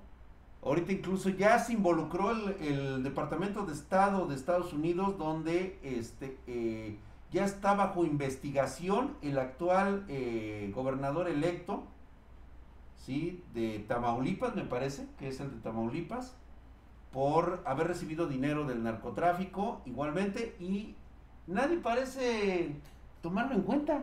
[0.64, 6.38] Ahorita incluso ya se involucró el, el Departamento de Estado de Estados Unidos, donde este,
[6.46, 6.96] eh,
[7.32, 11.84] ya está bajo investigación el actual eh, gobernador electo,
[12.98, 13.42] ¿sí?
[13.54, 16.36] De Tamaulipas, me parece, que es el de Tamaulipas,
[17.10, 20.94] por haber recibido dinero del narcotráfico igualmente y
[21.46, 22.76] nadie parece
[23.22, 24.02] tomarlo en cuenta.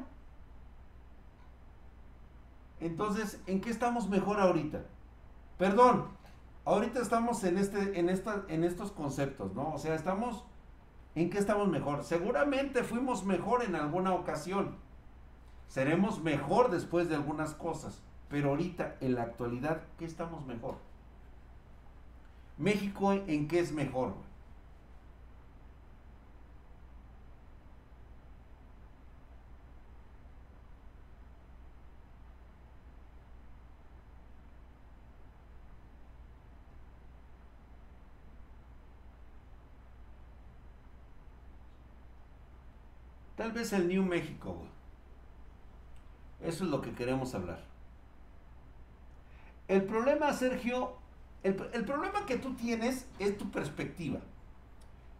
[2.79, 4.81] Entonces, ¿en qué estamos mejor ahorita?
[5.57, 6.07] Perdón,
[6.65, 9.73] ahorita estamos en, este, en, esta, en estos conceptos, ¿no?
[9.73, 10.45] O sea, estamos
[11.15, 12.03] ¿En qué estamos mejor?
[12.03, 14.75] Seguramente fuimos mejor en alguna ocasión.
[15.67, 18.01] Seremos mejor después de algunas cosas.
[18.29, 20.75] Pero ahorita, en la actualidad, ¿qué estamos mejor?
[22.57, 24.13] México, ¿en qué es mejor?
[43.39, 44.57] Tal vez el New México,
[46.41, 47.63] Eso es lo que queremos hablar.
[49.69, 50.97] El problema, Sergio,
[51.43, 54.19] el, el, problema que tú tienes es tu perspectiva.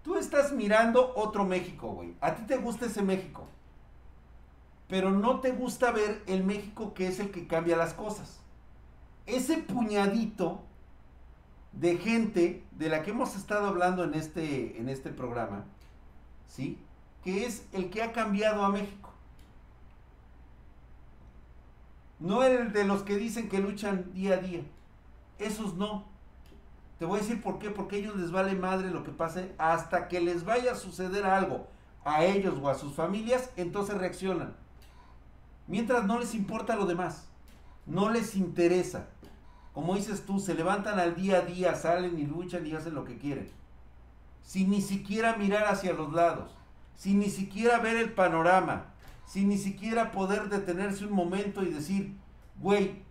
[0.04, 2.14] Tú estás mirando otro México, güey.
[2.20, 3.48] A ti te gusta ese México.
[4.90, 8.42] Pero no te gusta ver el México que es el que cambia las cosas.
[9.28, 10.62] Ese puñadito
[11.72, 15.64] de gente de la que hemos estado hablando en este, en este programa,
[16.50, 16.78] ¿sí?
[17.30, 19.12] Que es el que ha cambiado a México.
[22.20, 24.62] No el de los que dicen que luchan día a día.
[25.38, 26.06] Esos no.
[26.98, 27.70] Te voy a decir por qué.
[27.70, 31.24] Porque a ellos les vale madre lo que pase hasta que les vaya a suceder
[31.24, 31.68] algo
[32.04, 34.56] a ellos o a sus familias, entonces reaccionan.
[35.68, 37.28] Mientras no les importa lo demás.
[37.86, 39.08] No les interesa.
[39.74, 43.06] Como dices tú, se levantan al día a día, salen y luchan y hacen lo
[43.06, 43.52] que quieren.
[44.44, 46.59] Sin ni siquiera mirar hacia los lados
[47.00, 48.88] sin ni siquiera ver el panorama,
[49.26, 52.18] sin ni siquiera poder detenerse un momento y decir,
[52.58, 53.04] güey,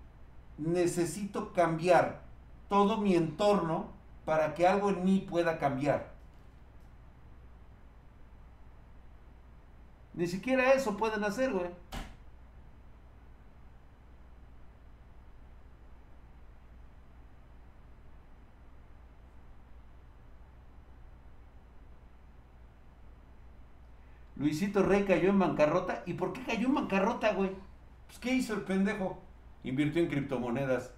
[0.58, 2.20] necesito cambiar
[2.68, 3.90] todo mi entorno
[4.26, 6.12] para que algo en mí pueda cambiar.
[10.12, 11.70] Ni siquiera eso pueden hacer, güey.
[24.38, 26.02] Luisito Rey cayó en bancarrota.
[26.06, 27.50] ¿Y por qué cayó en bancarrota, güey?
[28.06, 29.18] Pues, ¿qué hizo el pendejo?
[29.64, 30.94] Invirtió en criptomonedas.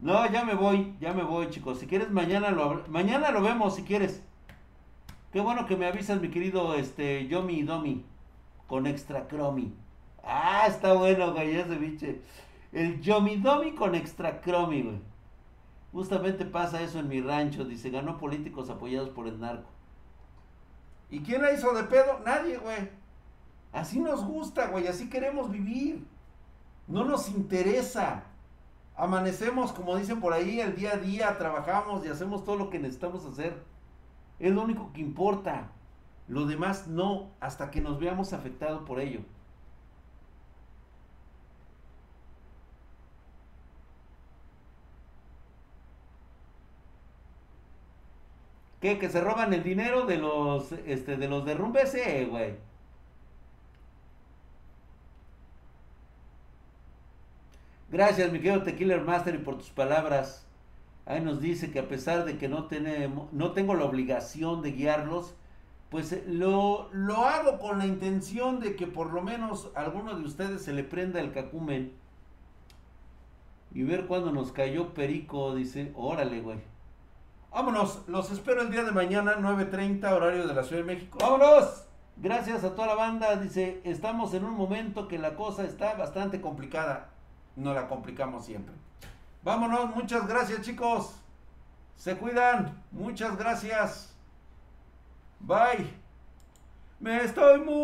[0.00, 1.78] No, ya me voy, ya me voy, chicos.
[1.78, 4.22] Si quieres, mañana lo, mañana lo vemos, si quieres.
[5.32, 8.04] Qué bueno que me avisas, mi querido este, Yomi Domi.
[8.66, 9.72] Con extra cromi.
[10.22, 12.20] Ah, está bueno, güey, ese biche.
[12.72, 15.00] El Yomi Domi con extra cromi, güey.
[15.92, 17.64] Justamente pasa eso en mi rancho.
[17.64, 19.77] Dice, ganó políticos apoyados por el narco.
[21.10, 22.20] ¿Y quién la hizo de pedo?
[22.24, 22.90] Nadie, güey.
[23.72, 24.86] Así nos gusta, güey.
[24.86, 26.06] Así queremos vivir.
[26.86, 28.24] No nos interesa.
[28.96, 32.78] Amanecemos, como dicen por ahí, el día a día, trabajamos y hacemos todo lo que
[32.78, 33.62] necesitamos hacer.
[34.38, 35.70] Es lo único que importa.
[36.26, 39.20] Lo demás no, hasta que nos veamos afectados por ello.
[48.80, 48.98] ¿Qué?
[48.98, 51.94] ¿Que se roban el dinero de los, este, de los derrumbes?
[51.94, 52.54] Eh, güey.
[57.90, 60.46] Gracias, mi querido Tequila Master, por tus palabras.
[61.06, 64.72] Ahí nos dice que a pesar de que no, tenemos, no tengo la obligación de
[64.72, 65.34] guiarlos,
[65.90, 70.14] pues eh, lo, lo hago con la intención de que por lo menos a alguno
[70.16, 71.92] de ustedes se le prenda el cacumen.
[73.72, 76.58] Y ver cuándo nos cayó Perico, dice, órale, güey.
[77.58, 81.18] Vámonos, los espero el día de mañana, 9.30, horario de la Ciudad de México.
[81.20, 81.86] ¡Vámonos!
[82.16, 86.40] Gracias a toda la banda, dice, estamos en un momento que la cosa está bastante
[86.40, 87.08] complicada
[87.56, 88.76] no la complicamos siempre.
[89.42, 91.16] Vámonos, muchas gracias chicos.
[91.96, 94.14] Se cuidan, muchas gracias.
[95.40, 95.92] Bye.
[97.00, 97.78] Me estoy muy...